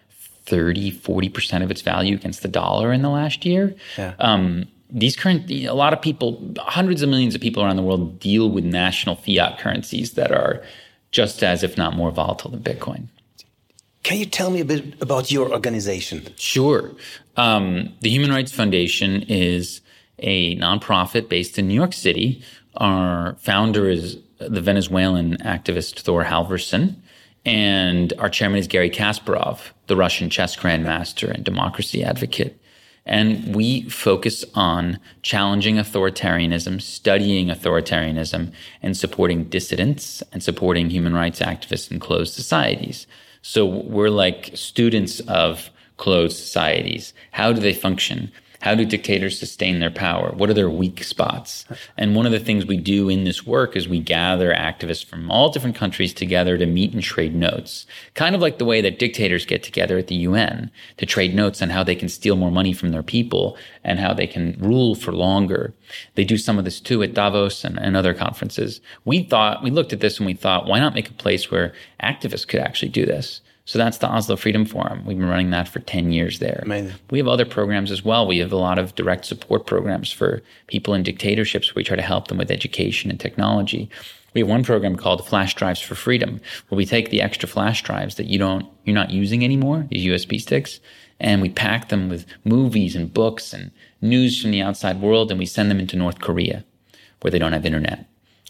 30, 0.47 0.93
40% 0.93 1.63
of 1.63 1.71
its 1.71 1.83
value 1.83 2.15
against 2.15 2.43
the 2.43 2.49
dollar 2.49 2.93
in 2.93 3.03
the 3.03 3.11
last 3.11 3.45
year. 3.45 3.75
Yeah. 3.97 4.15
Um, 4.19 4.67
these 4.91 5.17
current, 5.17 5.51
a 5.51 5.73
lot 5.73 5.93
of 5.93 6.01
people, 6.01 6.55
hundreds 6.59 7.03
of 7.03 7.09
millions 7.09 7.35
of 7.35 7.41
people 7.41 7.63
around 7.63 7.77
the 7.77 7.83
world 7.83 8.21
deal 8.21 8.49
with 8.49 8.65
national 8.65 9.17
fiat 9.17 9.59
currencies 9.59 10.13
that 10.13 10.31
are 10.31 10.63
just 11.11 11.43
as, 11.43 11.63
if 11.63 11.77
not 11.77 11.95
more 11.95 12.11
volatile 12.11 12.51
than 12.51 12.61
Bitcoin. 12.61 13.09
Can 14.07 14.19
you 14.19 14.27
tell 14.27 14.51
me 14.51 14.61
a 14.61 14.65
bit 14.65 15.03
about 15.03 15.33
your 15.33 15.51
organization? 15.51 16.29
Sure. 16.37 16.93
Um, 17.37 17.93
the 18.03 18.09
Human 18.09 18.31
Rights 18.31 18.53
Foundation 18.53 19.23
is 19.23 19.81
a 20.21 20.57
nonprofit 20.59 21.29
based 21.29 21.59
in 21.59 21.67
New 21.67 21.75
York 21.75 21.93
City. 21.93 22.41
Our 22.77 23.35
founder 23.41 23.91
is 23.91 24.19
the 24.39 24.61
Venezuelan 24.61 25.39
activist 25.39 25.99
Thor 26.03 26.23
Halvorssen, 26.23 26.95
and 27.45 28.13
our 28.21 28.29
chairman 28.29 28.61
is 28.61 28.69
Garry 28.69 28.91
Kasparov, 28.91 29.73
the 29.89 29.97
Russian 29.97 30.31
chess 30.31 30.55
grandmaster 30.55 31.29
and 31.29 31.45
democracy 31.45 32.05
advocate. 32.05 32.61
And 33.07 33.57
we 33.57 33.89
focus 33.89 34.45
on 34.55 35.01
challenging 35.23 35.79
authoritarianism, 35.79 36.81
studying 36.81 37.49
authoritarianism, 37.49 38.53
and 38.83 38.97
supporting 38.97 39.47
dissidents 39.47 40.23
and 40.31 40.45
supporting 40.45 40.91
human 40.91 41.13
rights 41.13 41.41
activists 41.41 41.91
in 41.91 41.99
closed 41.99 42.35
societies. 42.35 43.09
So 43.49 43.65
we're 43.65 44.11
like 44.11 44.51
students 44.55 45.21
of 45.21 45.71
closed 45.99 46.37
societies. 46.37 47.15
How 47.31 47.53
do 47.53 47.61
they 47.61 47.73
function? 47.73 48.33
How 48.67 48.75
do 48.75 48.85
dictators 48.85 49.39
sustain 49.39 49.79
their 49.79 49.93
power? 49.93 50.33
What 50.35 50.51
are 50.51 50.55
their 50.55 50.69
weak 50.69 51.05
spots? 51.05 51.67
And 51.97 52.17
one 52.17 52.27
of 52.27 52.33
the 52.33 52.41
things 52.41 52.67
we 52.67 52.77
do 52.77 53.09
in 53.09 53.23
this 53.23 53.47
work 53.47 53.77
is 53.77 53.87
we 53.87 54.01
gather 54.01 54.53
activists 54.53 55.05
from 55.05 55.31
all 55.31 55.51
different 55.51 55.77
countries 55.77 56.13
together 56.13 56.59
to 56.59 56.67
meet 56.67 56.93
and 56.93 57.01
trade 57.01 57.37
notes. 57.37 57.87
Kind 58.15 58.35
of 58.35 58.41
like 58.41 58.59
the 58.59 58.65
way 58.65 58.81
that 58.81 58.99
dictators 58.99 59.47
get 59.47 59.63
together 59.63 59.99
at 59.99 60.09
the 60.09 60.17
UN 60.17 60.73
to 60.97 61.07
trade 61.07 61.33
notes 61.33 61.63
on 61.63 61.71
how 61.71 61.85
they 61.85 61.95
can 61.95 62.09
steal 62.09 62.35
more 62.35 62.51
money 62.51 62.73
from 62.73 62.91
their 62.91 63.05
people 63.05 63.57
and 63.85 64.01
how 64.01 64.13
they 64.13 64.27
can 64.27 64.57
rule 64.59 64.97
for 64.97 65.13
longer. 65.13 65.73
They 66.17 66.25
do 66.25 66.37
some 66.37 66.59
of 66.59 66.65
this 66.65 66.81
too 66.81 67.05
at 67.05 67.15
Davos 67.15 67.63
and, 67.63 67.79
and 67.79 67.97
other 67.97 68.15
conferences. 68.15 68.81
We 69.05 69.23
thought, 69.23 69.63
we 69.63 69.71
looked 69.71 69.93
at 69.93 70.01
this 70.01 70.19
and 70.19 70.27
we 70.27 70.35
thought, 70.35 70.67
why 70.67 70.81
not 70.81 70.93
make 70.93 71.09
a 71.09 71.15
place 71.15 71.53
where 71.53 71.73
activists 72.03 72.49
could 72.49 72.59
actually 72.59 72.89
do 72.89 73.07
this? 73.07 73.43
So 73.67 73.79
that's 73.79 73.99
the 73.99 74.09
Oslo 74.09 74.37
Freedom 74.37 74.65
Forum. 74.65 75.05
We've 75.05 75.19
been 75.19 75.29
running 75.29 75.51
that 75.51 75.69
for 75.69 75.81
10 75.81 76.13
years 76.13 76.39
there. 76.39 76.61
Amazing. 76.63 76.95
We 77.11 77.19
have 77.19 77.27
other 77.27 77.45
programs 77.45 77.91
as 77.91 78.05
well. 78.05 78.25
We 78.25 78.39
have 78.39 78.53
a 78.53 78.57
lot 78.57 78.79
of 78.79 78.95
direct 78.95 79.25
support 79.25 79.67
programs 79.67 80.13
for 80.13 80.41
people 80.69 80.95
in 80.95 81.03
dictatorships 81.03 81.69
where 81.69 81.81
we 81.81 81.85
try 81.85 81.97
to 81.97 82.03
help 82.03 82.29
them 82.29 82.39
with 82.39 82.53
education 82.53 83.11
and 83.11 83.19
technology. 83.19 83.91
We 84.35 84.41
have 84.41 84.49
one 84.49 84.63
program 84.63 84.95
called 84.95 85.27
Flash 85.27 85.55
Drives 85.57 85.81
for 85.81 85.97
Freedom, 85.97 86.41
where 86.69 86.77
we 86.77 86.87
take 86.87 87.11
the 87.11 87.21
extra 87.21 87.49
flash 87.49 87.83
drives 87.83 88.15
that 88.15 88.27
you 88.27 88.39
don't, 88.39 88.67
you're 88.85 88.95
not 88.95 89.11
using 89.11 89.43
anymore, 89.43 89.87
these 89.91 90.07
USB 90.07 90.41
sticks, 90.41 90.79
and 91.19 91.43
we 91.43 91.49
pack 91.49 91.89
them 91.89 92.09
with 92.09 92.25
movies 92.45 92.95
and 92.95 93.13
books 93.13 93.53
and 93.53 93.73
news 94.01 94.41
from 94.41 94.53
the 94.53 94.63
outside 94.63 95.01
world, 95.01 95.31
and 95.33 95.41
we 95.41 95.47
send 95.47 95.71
them 95.73 95.81
into 95.81 95.97
North 95.97 96.21
Korea, 96.21 96.65
where 97.21 97.33
they 97.33 97.39
don't 97.39 97.53
have 97.53 97.67
internet. 97.67 98.07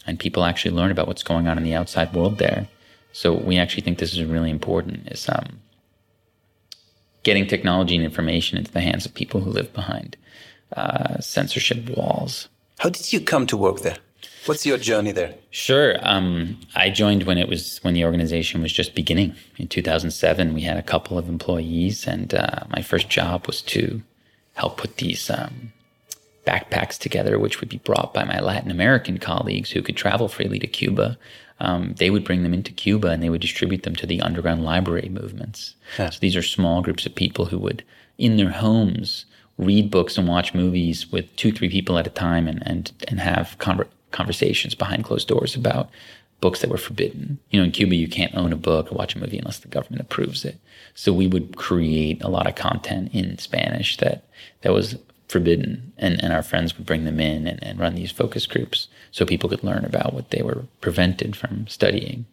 And 0.06 0.18
people 0.18 0.44
actually 0.44 0.74
learn 0.74 0.90
about 0.90 1.06
what's 1.06 1.22
going 1.22 1.48
on 1.48 1.56
in 1.56 1.64
the 1.64 1.74
outside 1.74 2.12
world 2.12 2.36
there. 2.36 2.68
So 3.16 3.32
we 3.32 3.56
actually 3.56 3.80
think 3.80 3.96
this 3.98 4.12
is 4.12 4.22
really 4.24 4.50
important 4.50 5.08
is 5.10 5.26
um, 5.26 5.60
getting 7.22 7.46
technology 7.46 7.96
and 7.96 8.04
information 8.04 8.58
into 8.58 8.70
the 8.70 8.82
hands 8.82 9.06
of 9.06 9.14
people 9.14 9.40
who 9.40 9.50
live 9.50 9.72
behind 9.72 10.18
uh, 10.76 11.18
censorship 11.20 11.88
walls. 11.96 12.50
How 12.78 12.90
did 12.90 13.14
you 13.14 13.22
come 13.22 13.46
to 13.46 13.56
work 13.56 13.80
there? 13.80 13.96
What's 14.44 14.66
your 14.66 14.76
journey 14.76 15.12
there? 15.12 15.34
Sure. 15.50 15.96
Um, 16.02 16.60
I 16.74 16.90
joined 16.90 17.22
when 17.22 17.38
it 17.38 17.48
was 17.48 17.78
when 17.78 17.94
the 17.94 18.04
organization 18.04 18.60
was 18.60 18.70
just 18.70 18.94
beginning 18.94 19.34
in 19.56 19.68
2007. 19.68 20.52
We 20.52 20.60
had 20.60 20.76
a 20.76 20.82
couple 20.82 21.16
of 21.16 21.26
employees, 21.26 22.06
and 22.06 22.34
uh, 22.34 22.64
my 22.68 22.82
first 22.82 23.08
job 23.08 23.46
was 23.46 23.62
to 23.62 24.02
help 24.56 24.76
put 24.76 24.98
these 24.98 25.30
um, 25.30 25.72
backpacks 26.46 26.96
together, 26.98 27.38
which 27.38 27.60
would 27.60 27.68
be 27.68 27.78
brought 27.78 28.14
by 28.14 28.24
my 28.24 28.40
Latin 28.40 28.70
American 28.70 29.18
colleagues 29.18 29.70
who 29.70 29.82
could 29.82 29.96
travel 29.96 30.28
freely 30.28 30.58
to 30.58 30.66
Cuba 30.66 31.18
um, 31.60 31.94
they 31.98 32.10
would 32.10 32.24
bring 32.24 32.42
them 32.42 32.54
into 32.54 32.72
Cuba 32.72 33.08
and 33.08 33.22
they 33.22 33.30
would 33.30 33.40
distribute 33.40 33.82
them 33.82 33.96
to 33.96 34.06
the 34.06 34.20
underground 34.20 34.64
library 34.64 35.08
movements. 35.08 35.74
Yeah. 35.98 36.10
So 36.10 36.18
these 36.20 36.36
are 36.36 36.42
small 36.42 36.82
groups 36.82 37.06
of 37.06 37.14
people 37.14 37.46
who 37.46 37.58
would, 37.58 37.82
in 38.18 38.36
their 38.36 38.50
homes, 38.50 39.24
read 39.58 39.90
books 39.90 40.18
and 40.18 40.28
watch 40.28 40.54
movies 40.54 41.10
with 41.10 41.34
two, 41.36 41.50
three 41.50 41.70
people 41.70 41.98
at 41.98 42.06
a 42.06 42.10
time 42.10 42.46
and, 42.46 42.62
and, 42.66 42.92
and 43.08 43.20
have 43.20 43.56
conver- 43.58 43.88
conversations 44.10 44.74
behind 44.74 45.04
closed 45.04 45.28
doors 45.28 45.54
about 45.54 45.88
books 46.42 46.60
that 46.60 46.68
were 46.68 46.76
forbidden. 46.76 47.38
You 47.50 47.60
know, 47.60 47.64
in 47.64 47.72
Cuba, 47.72 47.94
you 47.94 48.08
can't 48.08 48.34
own 48.34 48.52
a 48.52 48.56
book 48.56 48.92
or 48.92 48.94
watch 48.96 49.14
a 49.14 49.18
movie 49.18 49.38
unless 49.38 49.60
the 49.60 49.68
government 49.68 50.02
approves 50.02 50.44
it. 50.44 50.58
So 50.94 51.10
we 51.10 51.26
would 51.26 51.56
create 51.56 52.22
a 52.22 52.28
lot 52.28 52.46
of 52.46 52.54
content 52.54 53.14
in 53.14 53.38
Spanish 53.38 53.96
that, 53.96 54.24
that 54.60 54.74
was 54.74 54.96
forbidden 55.28 55.92
and, 55.98 56.22
and 56.22 56.32
our 56.32 56.42
friends 56.42 56.76
would 56.76 56.86
bring 56.86 57.04
them 57.04 57.20
in 57.20 57.46
and, 57.46 57.62
and 57.62 57.78
run 57.78 57.94
these 57.94 58.12
focus 58.12 58.46
groups 58.46 58.88
so 59.10 59.26
people 59.26 59.48
could 59.48 59.64
learn 59.64 59.84
about 59.84 60.12
what 60.12 60.30
they 60.30 60.42
were 60.42 60.64
prevented 60.80 61.36
from 61.36 61.66
studying. 61.66 62.26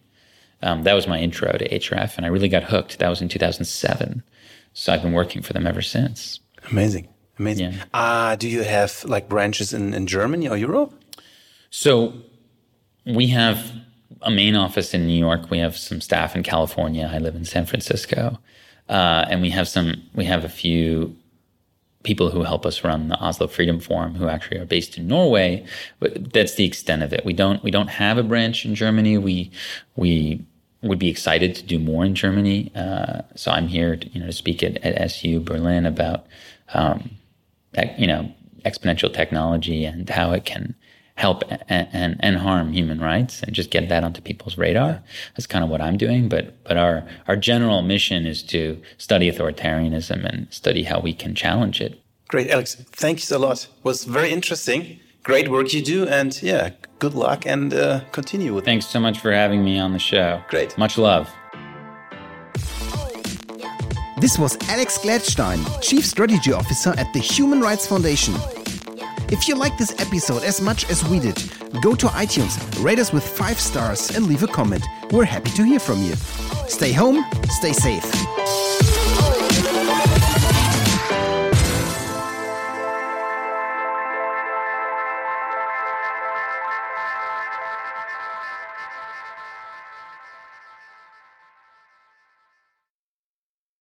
Um, 0.62 0.84
that 0.84 0.94
was 0.94 1.08
my 1.08 1.20
intro 1.20 1.52
to 1.52 1.68
hrf 1.68 2.16
and 2.16 2.26
i 2.26 2.30
really 2.30 2.48
got 2.48 2.64
hooked. 2.64 3.00
That 3.00 3.10
was 3.10 3.22
in 3.22 3.30
2007 3.30 4.24
so 4.74 4.94
i've 4.94 5.02
been 5.02 5.14
working 5.14 5.42
for 5.42 5.54
them 5.54 5.68
ever 5.68 5.82
since. 5.82 6.40
Amazing. 6.72 7.08
Amazing. 7.40 7.74
Yeah. 7.74 7.84
uh, 7.94 8.36
do 8.36 8.48
you 8.48 8.64
have 8.64 9.04
like 9.06 9.28
branches 9.28 9.74
in, 9.74 9.94
in 9.94 10.08
germany 10.08 10.48
or 10.48 10.56
europe? 10.56 10.94
So 11.70 12.14
we 13.06 13.28
have 13.28 13.72
a 14.22 14.30
main 14.30 14.56
office 14.56 14.94
in 14.94 15.08
new 15.08 15.18
york. 15.18 15.50
We 15.50 15.58
have 15.58 15.76
some 15.76 16.00
staff 16.00 16.36
in 16.36 16.44
california. 16.44 17.10
I 17.12 17.18
live 17.18 17.36
in 17.36 17.46
san 17.46 17.66
francisco. 17.66 18.38
Uh, 18.88 19.26
and 19.30 19.42
we 19.42 19.50
have 19.50 19.68
some 19.68 20.04
we 20.14 20.26
have 20.26 20.44
a 20.44 20.50
few 20.50 21.16
people 22.04 22.30
who 22.30 22.44
help 22.44 22.66
us 22.66 22.84
run 22.84 23.08
the 23.08 23.20
Oslo 23.20 23.48
Freedom 23.48 23.80
Forum, 23.80 24.16
who 24.16 24.28
actually 24.28 24.60
are 24.60 24.66
based 24.66 24.98
in 24.98 25.08
Norway. 25.08 25.66
But 26.00 26.34
that's 26.34 26.56
the 26.56 26.66
extent 26.66 27.02
of 27.02 27.14
it. 27.14 27.26
We 27.26 27.34
don't 27.34 27.64
we 27.64 27.72
don't 27.72 27.88
have 27.88 28.18
a 28.18 28.24
branch 28.24 28.66
in 28.66 28.76
Germany. 28.76 29.18
We 29.18 29.52
we 29.96 30.46
would 30.82 31.00
be 31.00 31.10
excited 31.10 31.56
to 31.56 31.64
do 31.64 31.80
more 31.80 32.04
in 32.04 32.14
Germany. 32.14 32.72
Uh, 32.76 33.22
so 33.36 33.52
I'm 33.52 33.70
here, 33.70 33.96
to, 33.96 34.10
you 34.10 34.20
know, 34.20 34.28
to 34.28 34.34
speak 34.34 34.62
at, 34.62 34.78
at 34.84 35.00
SU 35.00 35.40
Berlin 35.40 35.86
about 35.86 36.26
um, 36.74 37.12
you 37.98 38.08
know 38.08 38.32
exponential 38.66 39.14
technology 39.14 39.86
and 39.86 40.10
how 40.10 40.32
it 40.32 40.46
can 40.46 40.76
help 41.16 41.44
and, 41.70 41.88
and, 41.92 42.16
and, 42.20 42.38
harm 42.38 42.72
human 42.72 43.00
rights 43.00 43.44
and 43.44 43.54
just 43.54 43.70
get 43.70 43.88
that 43.90 44.04
onto 44.04 44.22
people's 44.22 44.58
radar. 44.58 45.04
That's 45.36 45.46
kind 45.46 45.64
of 45.64 45.70
what 45.70 45.80
I'm 45.80 45.98
doing. 45.98 46.28
But, 46.28 46.64
but 46.64 46.76
our, 46.76 47.08
our 47.28 47.36
general 47.36 47.82
mission 47.84 48.26
is 48.26 48.42
to 48.44 48.82
study 48.98 49.32
authoritarianism 49.32 50.26
and 50.26 50.52
study 50.52 50.84
how 50.84 51.00
we 51.00 51.14
can 51.14 51.36
challenge 51.36 51.82
it. 51.82 52.00
Great, 52.30 52.50
Alex. 52.50 52.76
Thank 52.76 53.20
you 53.20 53.26
so 53.26 53.40
lot. 53.40 53.66
It 53.66 53.84
was 53.84 54.06
very 54.06 54.32
interesting. 54.32 55.00
Great 55.22 55.50
work 55.50 55.72
you 55.72 55.84
do. 55.84 56.08
And 56.08 56.42
yeah, 56.42 56.72
good 57.00 57.14
luck 57.14 57.46
and 57.46 57.74
uh, 57.74 58.02
continue 58.12 58.54
with 58.54 58.66
Thanks 58.66 58.88
so 58.88 59.00
much 59.00 59.20
for 59.20 59.32
having 59.32 59.64
me 59.64 59.80
on 59.80 59.94
the 59.94 60.00
show. 60.00 60.42
Great. 60.50 60.78
Much 60.78 60.98
love. 60.98 61.30
This 64.20 64.40
was 64.40 64.58
Alex 64.70 64.98
Gladstein, 65.00 65.60
Chief 65.82 66.06
Strategy 66.06 66.54
Officer 66.54 66.94
at 66.98 67.12
the 67.14 67.20
Human 67.20 67.60
Rights 67.60 67.86
Foundation. 67.86 68.34
If 69.34 69.48
you 69.48 69.56
like 69.56 69.80
this 69.80 70.00
episode 70.00 70.44
as 70.44 70.62
much 70.62 70.88
as 70.92 71.04
we 71.04 71.20
did, 71.20 71.36
go 71.82 71.96
to 71.96 72.06
iTunes, 72.06 72.54
rate 72.84 73.00
us 73.00 73.12
with 73.12 73.28
5 73.28 73.60
stars, 73.60 74.16
and 74.16 74.28
leave 74.28 74.44
a 74.44 74.48
comment. 74.48 74.86
We're 75.10 75.26
happy 75.26 75.50
to 75.58 75.64
hear 75.64 75.80
from 75.80 76.04
you. 76.04 76.14
Stay 76.68 76.92
home, 76.92 77.26
stay 77.50 77.74
safe. 77.74 78.06